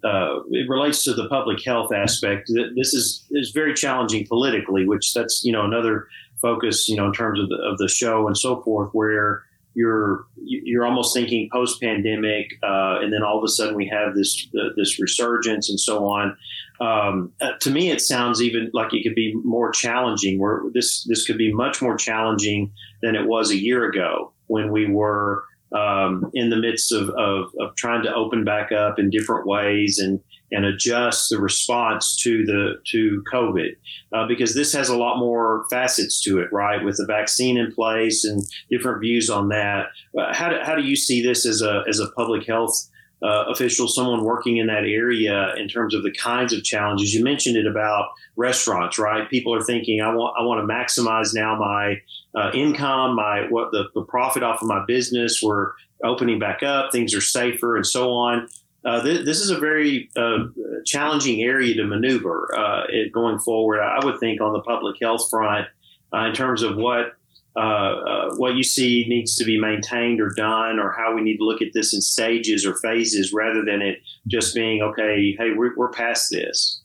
[0.04, 2.50] uh, it relates to the public health aspect.
[2.76, 6.08] This is is very challenging politically, which that's you know another
[6.42, 9.44] focus, you know, in terms of the, of the show and so forth, where
[9.74, 14.16] you're you're almost thinking post pandemic, uh, and then all of a sudden we have
[14.16, 14.48] this
[14.78, 16.38] this resurgence and so on.
[16.82, 20.40] Um, uh, to me, it sounds even like it could be more challenging.
[20.40, 22.72] Where this this could be much more challenging
[23.02, 25.44] than it was a year ago when we were
[25.76, 30.00] um, in the midst of, of, of trying to open back up in different ways
[30.00, 30.20] and
[30.52, 33.76] and adjust the response to the to COVID
[34.14, 36.84] uh, because this has a lot more facets to it, right?
[36.84, 39.88] With the vaccine in place and different views on that.
[40.18, 42.90] Uh, how do, how do you see this as a as a public health
[43.22, 47.14] uh, official, someone working in that area in terms of the kinds of challenges?
[47.14, 49.30] You mentioned it about restaurants, right?
[49.30, 52.02] People are thinking, I want I want to maximize now my
[52.36, 55.42] uh, income, my what the, the profit off of my business.
[55.44, 55.72] We're
[56.04, 58.48] opening back up, things are safer, and so on.
[58.86, 60.46] Uh, th- this is a very uh,
[60.86, 63.82] challenging area to maneuver uh, going forward.
[63.82, 65.68] I would think on the public health front,
[66.14, 67.14] uh, in terms of what
[67.56, 71.38] uh, uh, what you see needs to be maintained or done, or how we need
[71.38, 75.36] to look at this in stages or phases, rather than it just being okay.
[75.38, 76.82] Hey, we're, we're past this.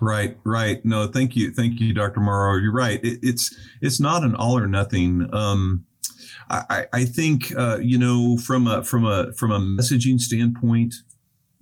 [0.00, 0.84] Right, right.
[0.84, 2.20] No, thank you, thank you, Dr.
[2.20, 2.58] Morrow.
[2.58, 3.02] You're right.
[3.02, 5.28] It, it's it's not an all or nothing.
[5.32, 5.86] Um,
[6.48, 10.94] I, I think uh, you know from a from a from a messaging standpoint,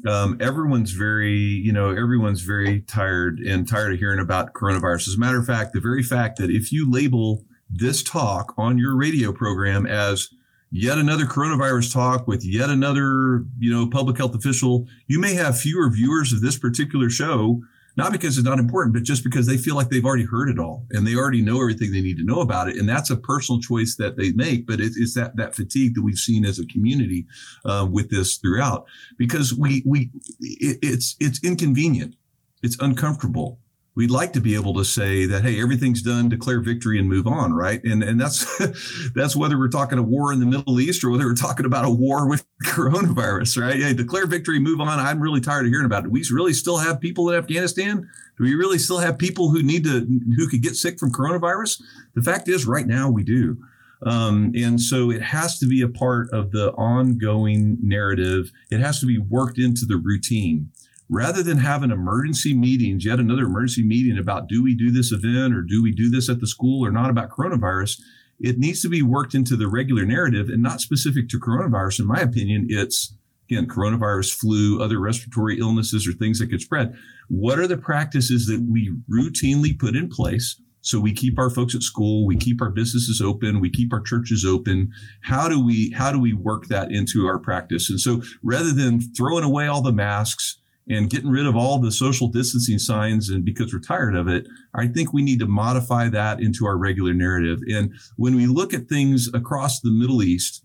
[0.07, 5.09] um, everyone's very you know everyone's very tired and tired of hearing about coronavirus.
[5.09, 7.45] As a matter of fact, the very fact that if you label
[7.77, 10.29] this talk on your radio program as
[10.71, 15.59] yet another coronavirus talk with yet another you know public health official, you may have
[15.59, 17.61] fewer viewers of this particular show
[17.97, 20.59] not because it's not important, but just because they feel like they've already heard it
[20.59, 22.77] all and they already know everything they need to know about it.
[22.77, 24.67] And that's a personal choice that they make.
[24.67, 27.27] But it, it's that that fatigue that we've seen as a community
[27.65, 30.11] uh, with this throughout, because we we
[30.41, 32.17] it, it's it's inconvenient,
[32.63, 33.61] it's uncomfortable
[33.97, 37.27] we'd like to be able to say that hey everything's done declare victory and move
[37.27, 37.83] on right?
[37.85, 38.45] And and that's
[39.15, 41.85] that's whether we're talking a war in the middle east or whether we're talking about
[41.85, 43.77] a war with coronavirus right?
[43.77, 44.99] Hey declare victory move on.
[44.99, 46.11] I'm really tired of hearing about it.
[46.11, 48.09] We really still have people in afghanistan?
[48.37, 51.83] Do we really still have people who need to who could get sick from coronavirus?
[52.15, 53.59] The fact is right now we do.
[54.07, 58.51] Um, and so it has to be a part of the ongoing narrative.
[58.71, 60.71] It has to be worked into the routine
[61.09, 65.13] rather than have an emergency meeting, yet another emergency meeting about do we do this
[65.13, 68.01] event or do we do this at the school or not about coronavirus,
[68.41, 72.01] it needs to be worked into the regular narrative and not specific to coronavirus.
[72.01, 73.15] In my opinion, it's
[73.51, 76.95] again, coronavirus, flu, other respiratory illnesses or things that could spread.
[77.29, 80.61] What are the practices that we routinely put in place?
[80.81, 84.03] So we keep our folks at school, we keep our businesses open, we keep our
[84.03, 84.93] churches open.
[85.23, 87.89] How do we how do we work that into our practice?
[87.89, 91.91] And so rather than throwing away all the masks, and getting rid of all the
[91.91, 96.09] social distancing signs and because we're tired of it i think we need to modify
[96.09, 97.61] that into our regular narrative.
[97.69, 100.65] And when we look at things across the middle east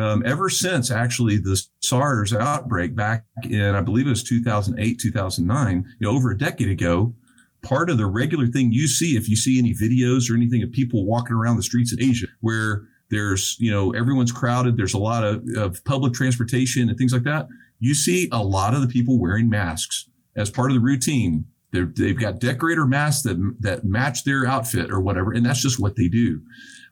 [0.00, 5.84] um, ever since actually the sars outbreak back in i believe it was 2008 2009
[5.98, 7.14] you know, over a decade ago
[7.62, 10.70] part of the regular thing you see if you see any videos or anything of
[10.70, 14.98] people walking around the streets in asia where there's you know everyone's crowded there's a
[14.98, 17.46] lot of, of public transportation and things like that
[17.78, 21.46] you see a lot of the people wearing masks as part of the routine.
[21.72, 25.80] they have got decorator masks that, that match their outfit or whatever, and that's just
[25.80, 26.40] what they do.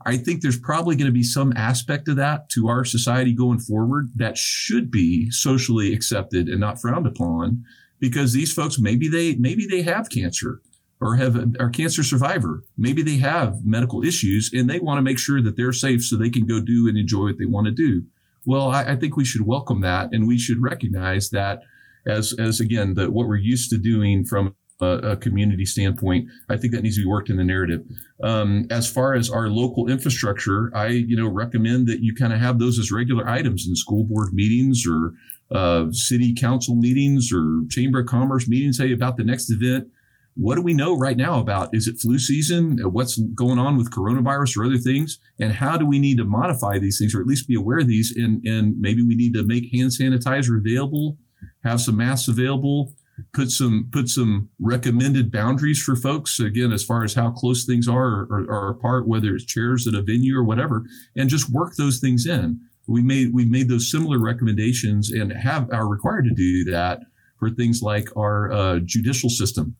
[0.06, 3.58] I think there's probably going to be some aspect of that to our society going
[3.58, 7.64] forward that should be socially accepted and not frowned upon
[8.00, 10.60] because these folks maybe they maybe they have cancer
[11.00, 15.18] or have are cancer survivor maybe they have medical issues and they want to make
[15.18, 17.72] sure that they're safe so they can go do and enjoy what they want to
[17.72, 18.04] do
[18.46, 21.60] well, I, I think we should welcome that, and we should recognize that
[22.06, 26.28] as as again the, what we're used to doing from a, a, community standpoint.
[26.50, 27.80] I think that needs to be worked in the narrative.
[28.22, 32.40] Um, as far as our local infrastructure, I you know recommend that you kind of
[32.40, 35.12] have those as regular items in school board meetings or
[35.56, 38.78] uh, city council meetings or chamber of commerce meetings.
[38.78, 39.88] Hey, about the next event
[40.36, 42.78] what do we know right now about is it flu season?
[42.82, 45.18] What's going on with coronavirus or other things?
[45.38, 47.86] And how do we need to modify these things or at least be aware of
[47.86, 48.14] these?
[48.16, 51.18] And and maybe we need to make hand sanitizer available
[51.64, 52.92] have some masks available
[53.32, 57.86] put some put some recommended boundaries for folks again as far as how close things
[57.86, 60.84] are or, or apart whether it's chairs at a venue or whatever
[61.16, 62.60] and just work those things in.
[62.86, 67.00] We made we made those similar recommendations and have are required to do that
[67.38, 69.76] for things like our uh, judicial system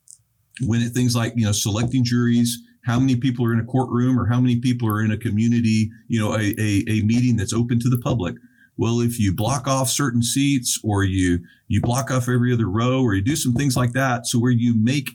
[0.62, 4.18] when it, things like you know selecting juries how many people are in a courtroom
[4.18, 7.52] or how many people are in a community you know a, a, a meeting that's
[7.52, 8.34] open to the public.
[8.76, 13.02] Well if you block off certain seats or you you block off every other row
[13.02, 15.10] or you do some things like that so where you make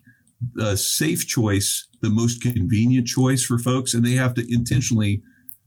[0.60, 5.22] a safe choice the most convenient choice for folks and they have to intentionally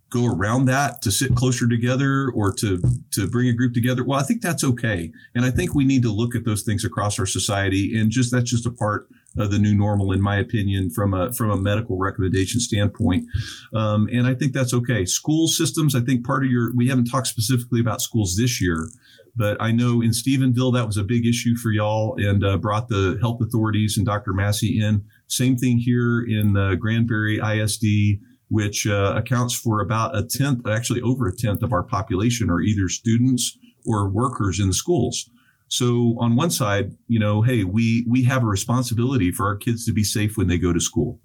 [0.08, 4.18] go around that to sit closer together or to to bring a group together well
[4.18, 5.12] i think that's okay.
[5.34, 8.32] And i think we need to look at those things across our society and just
[8.32, 9.08] that's just a part
[9.38, 13.26] of the new normal in my opinion from a from a medical recommendation standpoint
[13.74, 17.06] um, and i think that's okay school systems i think part of your we haven't
[17.06, 18.88] talked specifically about schools this year
[19.34, 22.88] but I know in Stephenville that was a big issue for y'all and uh, brought
[22.88, 24.34] the health authorities and Dr.
[24.34, 25.06] Massey in.
[25.26, 28.20] Same thing here in uh, Granbury ISD
[28.52, 32.60] which uh, accounts for about a tenth, actually over a tenth of our population are
[32.60, 33.56] either students
[33.86, 35.30] or workers in the schools.
[35.72, 39.86] So on one side, you know, hey, we we have a responsibility for our kids
[39.86, 41.18] to be safe when they go to school.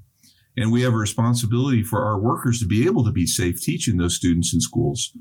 [0.55, 3.97] And we have a responsibility for our workers to be able to be safe teaching
[3.97, 5.11] those students in schools.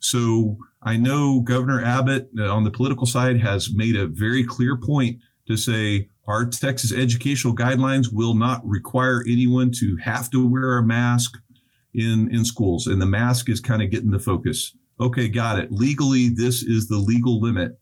[0.00, 4.76] So I know Governor Abbott uh, on the political side has made a very clear
[4.76, 5.16] point
[5.48, 10.82] to say our Texas educational guidelines will not require anyone to have to wear a
[10.82, 11.38] mask
[11.94, 14.76] in in schools, and the mask is kind of getting the focus.
[15.00, 15.72] Okay, got it.
[15.72, 17.78] Legally, this is the legal limit.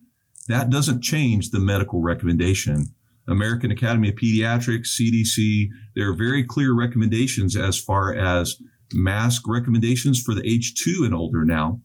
[0.49, 2.95] That doesn't change the medical recommendation.
[3.28, 8.57] American Academy of Pediatrics, CDC, there are very clear recommendations as far as
[8.93, 11.80] mask recommendations for the age two and older now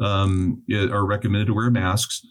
[0.00, 2.22] um, are recommended to wear masks.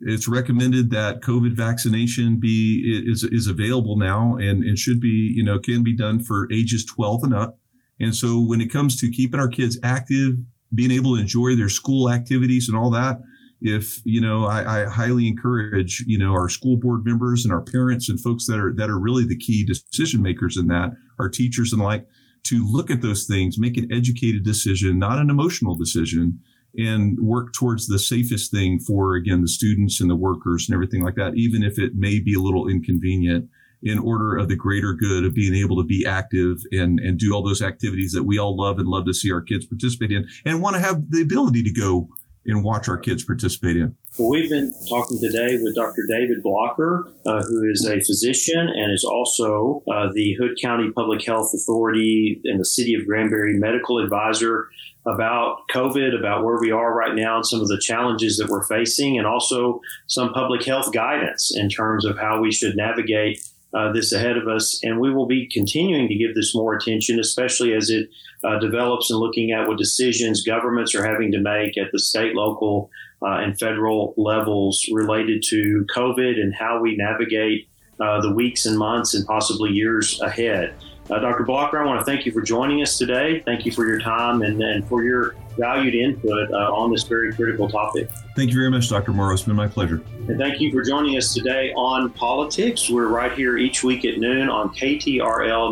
[0.00, 5.44] It's recommended that COVID vaccination be is is available now and, and should be you
[5.44, 7.58] know can be done for ages 12 and up.
[8.00, 10.34] And so when it comes to keeping our kids active,
[10.74, 13.20] being able to enjoy their school activities and all that,
[13.62, 17.60] if you know I, I, highly encourage you know our school board members and our
[17.60, 21.28] parents and folks that are that are really the key decision makers in that our
[21.28, 22.06] teachers and like
[22.44, 26.40] to look at those things make an educated decision not an emotional decision
[26.76, 31.02] and work towards the safest thing for again the students and the workers and everything
[31.02, 33.48] like that even if it may be a little inconvenient
[33.84, 37.32] in order of the greater good of being able to be active and and do
[37.32, 40.26] all those activities that we all love and love to see our kids participate in
[40.44, 42.08] and want to have the ability to go
[42.46, 43.96] and watch our kids participate in.
[44.18, 46.02] Well, we've been talking today with Dr.
[46.08, 51.24] David Blocker, uh, who is a physician and is also uh, the Hood County Public
[51.24, 54.68] Health Authority and the City of Granbury medical advisor
[55.06, 58.66] about COVID, about where we are right now and some of the challenges that we're
[58.66, 63.42] facing, and also some public health guidance in terms of how we should navigate
[63.74, 64.80] uh, this ahead of us.
[64.82, 68.08] And we will be continuing to give this more attention, especially as it
[68.44, 72.34] uh, develops and looking at what decisions governments are having to make at the state,
[72.34, 72.90] local,
[73.22, 77.68] uh, and federal levels related to COVID and how we navigate
[78.00, 80.74] uh, the weeks and months and possibly years ahead.
[81.10, 81.44] Uh, Dr.
[81.44, 83.42] Blocker, I want to thank you for joining us today.
[83.44, 87.32] Thank you for your time and, and for your valued input uh, on this very
[87.32, 88.10] critical topic.
[88.36, 89.12] Thank you very much, Dr.
[89.12, 89.34] Morrow.
[89.34, 90.02] It's been my pleasure.
[90.28, 92.88] And thank you for joining us today on Politics.
[92.88, 95.70] We're right here each week at noon on KTRL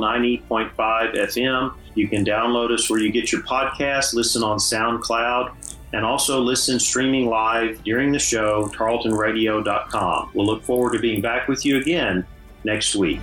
[0.48, 1.74] 90.5 FM.
[1.94, 5.54] You can download us where you get your podcast, listen on SoundCloud,
[5.92, 10.30] and also listen streaming live during the show, tarletonradio.com.
[10.34, 12.26] We'll look forward to being back with you again
[12.64, 13.20] next week.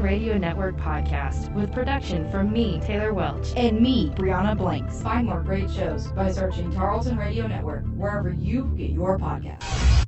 [0.00, 5.02] Radio Network podcast with production from me, Taylor Welch, and me, Brianna Blanks.
[5.02, 10.03] Find more great shows by searching Tarleton Radio Network wherever you get your podcast.